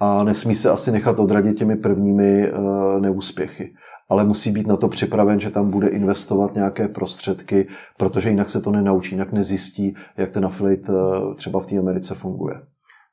a 0.00 0.24
nesmí 0.24 0.54
se 0.54 0.70
asi 0.70 0.92
nechat 0.92 1.18
odradit 1.18 1.58
těmi 1.58 1.76
prvními 1.76 2.46
eh, 2.46 2.52
neúspěchy. 3.00 3.74
Ale 4.08 4.24
musí 4.24 4.50
být 4.50 4.66
na 4.66 4.76
to 4.76 4.88
připraven, 4.88 5.40
že 5.40 5.50
tam 5.50 5.70
bude 5.70 5.88
investovat 5.88 6.54
nějaké 6.54 6.88
prostředky, 6.88 7.66
protože 7.96 8.28
jinak 8.28 8.50
se 8.50 8.60
to 8.60 8.70
nenaučí, 8.70 9.14
jinak 9.14 9.32
nezjistí, 9.32 9.94
jak 10.16 10.30
ten 10.30 10.44
affiliate 10.44 10.92
eh, 10.92 11.34
třeba 11.34 11.60
v 11.60 11.66
té 11.66 11.78
Americe 11.78 12.14
funguje. 12.14 12.54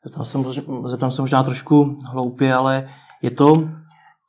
Zeptám 0.03 0.25
se, 0.25 0.39
zeptám 0.85 1.11
se 1.11 1.21
možná 1.21 1.43
trošku 1.43 1.99
hloupě, 2.11 2.53
ale 2.53 2.87
je 3.21 3.31
to 3.31 3.69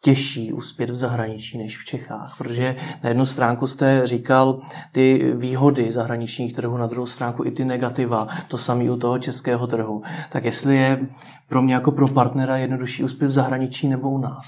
těžší 0.00 0.52
uspět 0.52 0.90
v 0.90 0.96
zahraničí 0.96 1.58
než 1.58 1.78
v 1.78 1.84
Čechách, 1.84 2.34
protože 2.38 2.76
na 3.02 3.08
jednu 3.08 3.26
stránku 3.26 3.66
jste 3.66 4.06
říkal 4.06 4.60
ty 4.92 5.32
výhody 5.36 5.92
zahraničních 5.92 6.52
trhů, 6.52 6.76
na 6.76 6.86
druhou 6.86 7.06
stránku 7.06 7.44
i 7.44 7.50
ty 7.50 7.64
negativa, 7.64 8.28
to 8.48 8.58
samé 8.58 8.90
u 8.90 8.96
toho 8.96 9.18
českého 9.18 9.66
trhu. 9.66 10.02
Tak 10.30 10.44
jestli 10.44 10.76
je 10.76 11.08
pro 11.48 11.62
mě 11.62 11.74
jako 11.74 11.92
pro 11.92 12.08
partnera 12.08 12.56
jednodušší 12.56 13.04
uspět 13.04 13.28
v 13.28 13.32
zahraničí 13.32 13.88
nebo 13.88 14.10
u 14.10 14.18
nás? 14.18 14.46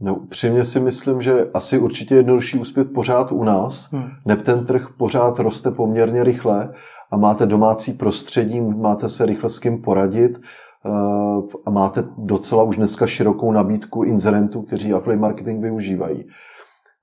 No, 0.00 0.14
upřímně 0.14 0.64
si 0.64 0.80
myslím, 0.80 1.22
že 1.22 1.50
asi 1.54 1.78
určitě 1.78 2.14
jednodušší 2.14 2.58
uspět 2.58 2.84
pořád 2.84 3.32
u 3.32 3.44
nás. 3.44 3.92
Hmm. 3.92 4.10
Neb 4.26 4.42
ten 4.42 4.66
trh 4.66 4.88
pořád 4.98 5.38
roste 5.38 5.70
poměrně 5.70 6.24
rychle 6.24 6.74
a 7.10 7.16
máte 7.16 7.46
domácí 7.46 7.92
prostředí, 7.92 8.60
máte 8.60 9.08
se 9.08 9.26
rychle 9.26 9.48
s 9.48 9.58
kým 9.58 9.82
poradit 9.82 10.40
a 11.66 11.70
máte 11.70 12.04
docela 12.18 12.62
už 12.62 12.76
dneska 12.76 13.06
širokou 13.06 13.52
nabídku 13.52 14.02
inzerentů, 14.02 14.62
kteří 14.62 14.92
affiliate 14.92 15.20
marketing 15.20 15.62
využívají. 15.62 16.24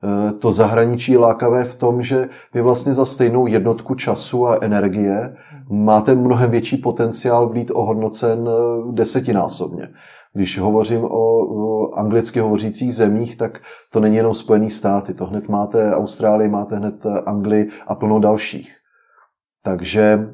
Eh, 0.03 0.31
to 0.31 0.51
zahraničí 0.51 1.11
je 1.11 1.17
lákavé 1.17 1.63
v 1.63 1.75
tom, 1.75 2.01
že 2.01 2.29
vy 2.53 2.61
vlastně 2.61 2.93
za 2.93 3.05
stejnou 3.05 3.47
jednotku 3.47 3.95
času 3.95 4.47
a 4.47 4.57
energie 4.61 5.35
máte 5.69 6.15
mnohem 6.15 6.51
větší 6.51 6.77
potenciál 6.77 7.49
být 7.49 7.71
ohodnocen 7.71 8.49
eh, 8.49 8.91
desetinásobně. 8.91 9.89
Když 10.33 10.59
hovořím 10.59 11.03
o 11.03 11.95
anglicky 11.95 12.39
hovořících 12.39 12.95
zemích, 12.95 13.35
tak 13.35 13.59
to 13.91 13.99
není 13.99 14.15
jenom 14.15 14.33
Spojené 14.33 14.69
státy. 14.69 15.13
To 15.13 15.25
hned 15.25 15.49
máte 15.49 15.95
Austrálii, 15.95 16.49
máte 16.49 16.75
hned 16.75 17.05
Anglii 17.25 17.67
a 17.87 17.95
plno 17.95 18.19
dalších. 18.19 18.75
Takže 19.63 20.27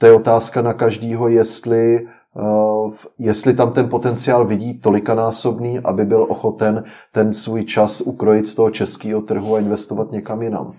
to 0.00 0.06
je 0.06 0.12
otázka 0.12 0.62
na 0.62 0.72
každýho, 0.72 1.28
jestli, 1.28 2.06
uh, 2.34 2.92
jestli 3.18 3.54
tam 3.54 3.72
ten 3.72 3.88
potenciál 3.88 4.44
vidí 4.46 4.80
tolikanásobný, 4.80 5.78
aby 5.78 6.04
byl 6.04 6.26
ochoten 6.28 6.84
ten 7.12 7.32
svůj 7.32 7.64
čas 7.64 8.00
ukrojit 8.00 8.48
z 8.48 8.54
toho 8.54 8.70
českého 8.70 9.20
trhu 9.20 9.54
a 9.54 9.58
investovat 9.58 10.12
někam 10.12 10.42
jinam. 10.42 10.72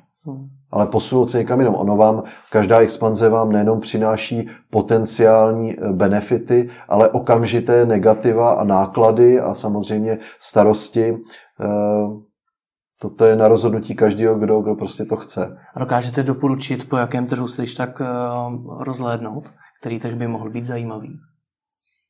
Ale 0.71 0.88
posunout 0.88 1.29
se 1.29 1.38
někam 1.38 1.60
jinam. 1.60 1.75
Ono 1.75 1.97
vám, 1.97 2.23
každá 2.51 2.79
expanze 2.79 3.29
vám 3.29 3.51
nejenom 3.51 3.79
přináší 3.79 4.49
potenciální 4.69 5.75
eh, 5.75 5.93
benefity, 5.93 6.69
ale 6.89 7.10
okamžité 7.10 7.86
negativa 7.86 8.51
a 8.51 8.63
náklady 8.63 9.39
a 9.39 9.53
samozřejmě 9.53 10.17
starosti. 10.39 11.17
Uh, 13.03 13.09
toto 13.09 13.25
je 13.25 13.35
na 13.35 13.47
rozhodnutí 13.47 13.95
každého, 13.95 14.39
kdo, 14.39 14.61
kdo 14.61 14.75
prostě 14.75 15.05
to 15.05 15.15
chce. 15.15 15.57
A 15.75 15.79
dokážete 15.79 16.23
doporučit, 16.23 16.89
po 16.89 16.97
jakém 16.97 17.27
trhu 17.27 17.47
se 17.47 17.63
tak 17.77 17.99
uh, 17.99 18.83
rozhlédnout, 18.83 19.43
který 19.81 19.99
trh 19.99 20.15
by 20.15 20.27
mohl 20.27 20.49
být 20.49 20.65
zajímavý? 20.65 21.19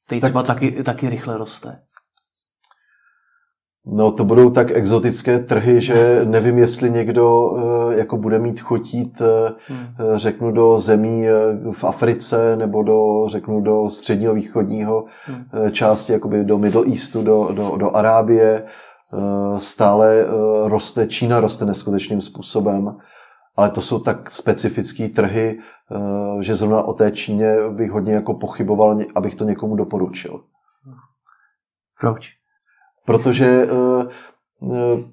Který 0.06 0.22
tak, 0.22 0.30
třeba 0.30 0.44
taky, 0.44 0.84
taky 0.84 1.10
rychle 1.10 1.38
roste. 1.38 1.80
No 3.86 4.12
to 4.12 4.24
budou 4.24 4.50
tak 4.50 4.72
exotické 4.72 5.40
trhy, 5.40 5.82
že 5.82 6.22
nevím, 6.26 6.58
jestli 6.58 6.90
někdo 6.90 7.46
uh, 7.46 7.94
jako 7.94 8.18
bude 8.18 8.40
mít 8.40 8.60
chutít, 8.60 9.22
uh, 9.22 9.28
hmm. 9.68 9.88
řeknu, 10.16 10.52
do 10.52 10.80
zemí 10.80 11.26
v 11.72 11.84
Africe 11.84 12.56
nebo 12.56 12.84
do, 12.84 13.28
řeknu, 13.28 13.62
do 13.62 13.90
středního 13.90 14.34
východního 14.34 15.06
hmm. 15.26 15.72
části, 15.72 16.14
jakoby 16.14 16.44
do 16.44 16.58
Middle 16.58 16.86
Eastu, 16.88 17.24
do, 17.24 17.52
do, 17.54 17.78
do 17.78 17.96
Arábie, 17.96 18.64
Eh, 18.64 18.68
stále 19.58 20.22
eh, 20.22 20.28
roste, 20.70 21.08
Čína 21.08 21.40
roste 21.40 21.66
neskutečným 21.66 22.22
způsobem, 22.22 22.96
ale 23.56 23.70
to 23.70 23.82
jsou 23.82 24.00
tak 24.00 24.32
specifické 24.32 25.10
trhy, 25.10 25.60
eh, 25.60 26.44
že 26.44 26.56
zrovna 26.56 26.84
o 26.84 26.94
té 26.94 27.12
Číně 27.12 27.56
bych 27.70 27.92
hodně 27.92 28.14
jako 28.14 28.34
pochyboval, 28.34 29.00
abych 29.16 29.36
to 29.36 29.44
někomu 29.44 29.76
doporučil. 29.76 30.44
Proč? 32.00 32.30
Protože 33.06 33.68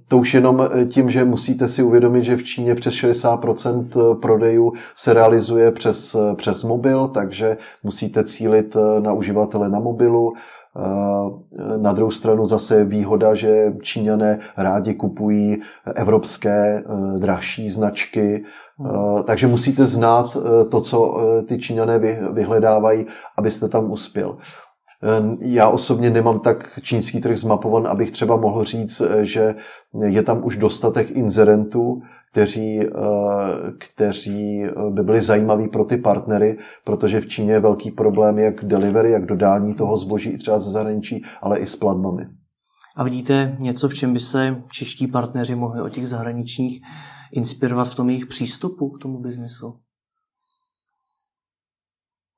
to 0.08 0.18
už 0.18 0.34
jenom 0.34 0.68
tím, 0.90 1.10
že 1.10 1.24
musíte 1.24 1.68
si 1.68 1.82
uvědomit, 1.82 2.24
že 2.24 2.36
v 2.36 2.42
Číně 2.42 2.74
přes 2.74 2.94
60% 2.94 4.20
prodejů 4.20 4.72
se 4.96 5.14
realizuje 5.14 5.72
přes, 5.72 6.16
přes 6.36 6.64
mobil, 6.64 7.08
takže 7.08 7.56
musíte 7.82 8.24
cílit 8.24 8.76
na 9.00 9.12
uživatele 9.12 9.68
na 9.68 9.78
mobilu. 9.78 10.32
Na 11.76 11.92
druhou 11.92 12.10
stranu 12.10 12.46
zase 12.46 12.84
výhoda, 12.84 13.34
že 13.34 13.72
Číňané 13.82 14.38
rádi 14.56 14.94
kupují 14.94 15.62
evropské 15.94 16.78
eh, 16.78 17.18
dražší 17.18 17.68
značky, 17.68 18.44
eh, 18.44 19.22
takže 19.22 19.46
musíte 19.46 19.86
znát 19.86 20.36
eh, 20.36 20.64
to, 20.64 20.80
co 20.80 21.16
ty 21.48 21.58
Číňané 21.58 21.98
vyhledávají, 22.32 23.06
abyste 23.38 23.68
tam 23.68 23.90
uspěl. 23.90 24.38
Já 25.40 25.68
osobně 25.68 26.10
nemám 26.10 26.40
tak 26.40 26.78
čínský 26.82 27.20
trh 27.20 27.38
zmapovan, 27.38 27.86
abych 27.86 28.10
třeba 28.10 28.36
mohl 28.36 28.64
říct, 28.64 29.02
že 29.22 29.54
je 30.04 30.22
tam 30.22 30.44
už 30.44 30.56
dostatek 30.56 31.10
inzerentů, 31.10 32.02
kteří, 32.38 32.80
eh, 32.80 32.90
kteří 33.78 34.64
by 34.90 35.02
byli 35.02 35.20
zajímaví 35.20 35.68
pro 35.68 35.84
ty 35.84 35.96
partnery, 35.96 36.58
protože 36.84 37.20
v 37.20 37.26
Číně 37.26 37.52
je 37.52 37.60
velký 37.60 37.90
problém 37.90 38.38
jak 38.38 38.64
delivery, 38.64 39.10
jak 39.10 39.26
dodání 39.26 39.74
toho 39.74 39.96
zboží 39.96 40.38
třeba 40.38 40.58
ze 40.58 40.70
zahraničí, 40.70 41.22
ale 41.42 41.58
i 41.58 41.66
s 41.66 41.76
platbami. 41.76 42.26
A 42.96 43.04
vidíte 43.04 43.56
něco, 43.58 43.88
v 43.88 43.94
čem 43.94 44.12
by 44.12 44.20
se 44.20 44.62
čeští 44.72 45.06
partneři 45.06 45.54
mohli 45.54 45.82
od 45.82 45.88
těch 45.88 46.08
zahraničních 46.08 46.80
inspirovat 47.32 47.88
v 47.88 47.94
tom 47.94 48.08
jejich 48.08 48.26
přístupu 48.26 48.90
k 48.90 49.02
tomu 49.02 49.18
biznesu? 49.18 49.80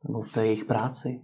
Nebo 0.09 0.23
v 0.23 0.33
té 0.33 0.47
jejich 0.47 0.65
práci? 0.65 1.21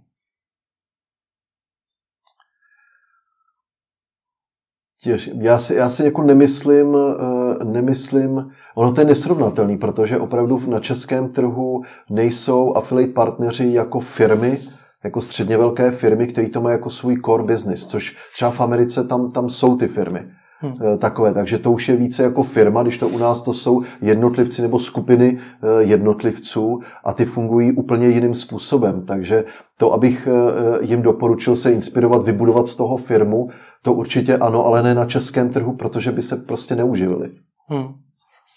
Já 5.39 5.59
si, 5.59 5.73
já 5.73 5.89
si 5.89 6.03
jako 6.03 6.23
nemyslím, 6.23 6.97
eh, 6.97 7.65
nemyslím, 7.65 8.51
ono 8.75 8.91
to 8.93 9.01
je 9.01 9.05
nesrovnatelný, 9.05 9.77
protože 9.77 10.17
opravdu 10.17 10.63
na 10.67 10.79
českém 10.79 11.29
trhu 11.29 11.81
nejsou 12.09 12.73
affiliate 12.73 13.13
partneři 13.13 13.73
jako 13.73 13.99
firmy, 13.99 14.59
jako 15.03 15.21
středně 15.21 15.57
velké 15.57 15.91
firmy, 15.91 16.27
které 16.27 16.49
to 16.49 16.61
mají 16.61 16.73
jako 16.73 16.89
svůj 16.89 17.21
core 17.25 17.43
business, 17.43 17.85
což 17.85 18.15
třeba 18.33 18.51
v 18.51 18.61
Americe 18.61 19.03
tam, 19.03 19.31
tam 19.31 19.49
jsou 19.49 19.77
ty 19.77 19.87
firmy. 19.87 20.27
Hmm. 20.59 20.97
Takové, 20.97 21.33
takže 21.33 21.57
to 21.57 21.71
už 21.71 21.89
je 21.89 21.95
více 21.95 22.23
jako 22.23 22.43
firma, 22.43 22.81
když 22.83 22.97
to 22.97 23.07
u 23.07 23.17
nás 23.17 23.41
to 23.41 23.53
jsou 23.53 23.81
jednotlivci 24.01 24.61
nebo 24.61 24.79
skupiny 24.79 25.37
eh, 25.37 25.83
jednotlivců 25.83 26.79
a 27.03 27.13
ty 27.13 27.25
fungují 27.25 27.71
úplně 27.71 28.07
jiným 28.07 28.33
způsobem. 28.33 29.05
Takže 29.05 29.45
to, 29.77 29.93
abych 29.93 30.27
eh, 30.27 30.85
jim 30.85 31.01
doporučil 31.01 31.55
se 31.55 31.71
inspirovat, 31.71 32.23
vybudovat 32.23 32.67
z 32.67 32.75
toho 32.75 32.97
firmu, 32.97 33.49
to 33.81 33.93
určitě 33.93 34.37
ano, 34.37 34.65
ale 34.65 34.83
ne 34.83 34.95
na 34.95 35.05
českém 35.05 35.49
trhu, 35.49 35.73
protože 35.73 36.11
by 36.11 36.21
se 36.21 36.35
prostě 36.35 36.75
neuživili. 36.75 37.31
Hmm. 37.67 37.93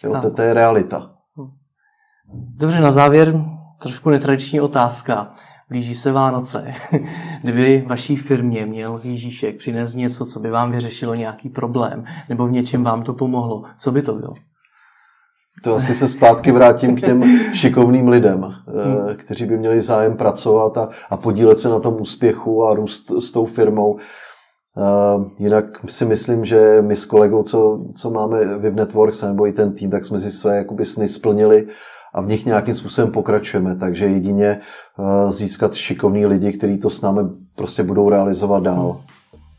Jo, 0.05 0.21
to, 0.23 0.31
to 0.31 0.43
je 0.43 0.55
realita. 0.55 1.11
Hmm. 1.37 1.49
Dobře, 2.61 2.81
na 2.81 2.93
závěr 2.93 3.35
trošku 3.83 4.11
netradiční 4.11 4.61
otázka. 4.61 5.31
Blíží 5.71 5.95
se 5.95 6.13
Vánoce. 6.13 6.73
Kdyby 7.43 7.85
vaší 7.87 8.17
firmě 8.17 8.67
měl 8.67 9.01
Ježíšek 9.05 9.57
přinést 9.57 9.95
něco, 9.95 10.27
co 10.27 10.41
by 10.41 10.51
vám 10.51 10.73
vyřešilo 10.73 11.15
nějaký 11.15 11.49
problém, 11.49 12.05
nebo 12.29 12.47
v 12.47 12.53
něčem 12.53 12.85
vám 12.85 13.03
to 13.03 13.15
pomohlo, 13.15 13.63
co 13.79 13.93
by 13.93 14.03
to 14.03 14.15
bylo? 14.15 14.35
To 15.65 15.75
asi 15.75 15.95
se 15.95 16.09
zpátky 16.09 16.53
vrátím 16.53 16.97
k 16.97 17.01
těm 17.01 17.23
šikovným 17.55 18.09
lidem, 18.09 18.41
hmm. 18.41 19.17
kteří 19.17 19.47
by 19.47 19.59
měli 19.59 19.81
zájem 19.81 20.17
pracovat 20.17 20.79
a, 20.79 20.89
a 21.11 21.17
podílet 21.17 21.61
se 21.61 21.69
na 21.69 21.81
tom 21.81 22.01
úspěchu 22.01 22.65
a 22.65 22.75
růst 22.75 23.11
s 23.11 23.31
tou 23.31 23.47
firmou. 23.47 23.93
Uh, 23.93 25.25
jinak 25.39 25.65
si 25.87 26.05
myslím, 26.05 26.45
že 26.45 26.83
my 26.83 26.97
s 26.97 27.07
kolegou, 27.07 27.43
co, 27.43 27.85
co 27.97 28.11
máme 28.11 28.59
Viv 28.59 28.75
Networks 28.75 29.23
nebo 29.23 29.47
i 29.47 29.53
ten 29.53 29.75
tým, 29.75 29.91
tak 29.91 30.05
jsme 30.05 30.19
si 30.19 30.31
své 30.31 30.57
jakoby 30.57 30.85
sny 30.85 31.09
splnili 31.09 31.67
a 32.15 32.21
v 32.21 32.27
nich 32.27 32.47
nějakým 32.47 32.75
způsobem 32.75 33.13
pokračujeme. 33.13 33.77
Takže 33.77 34.05
jedině 34.05 34.61
uh, 34.99 35.33
získat 35.33 35.75
šikovní 35.75 36.27
lidi, 36.27 36.53
kteří 36.53 36.79
to 36.79 36.91
s 36.91 37.01
námi 37.01 37.21
prostě 37.57 37.83
budou 37.83 38.11
realizovat 38.11 38.63
dál. 38.63 39.01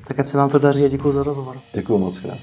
Tak 0.08 0.20
ať 0.20 0.28
se 0.28 0.38
vám 0.38 0.50
to 0.50 0.60
daří 0.60 0.86
a 0.86 0.88
děkuji 0.88 1.12
za 1.12 1.24
rozhovor. 1.24 1.58
Děkuji 1.74 1.98
moc 1.98 2.20
krát. 2.20 2.38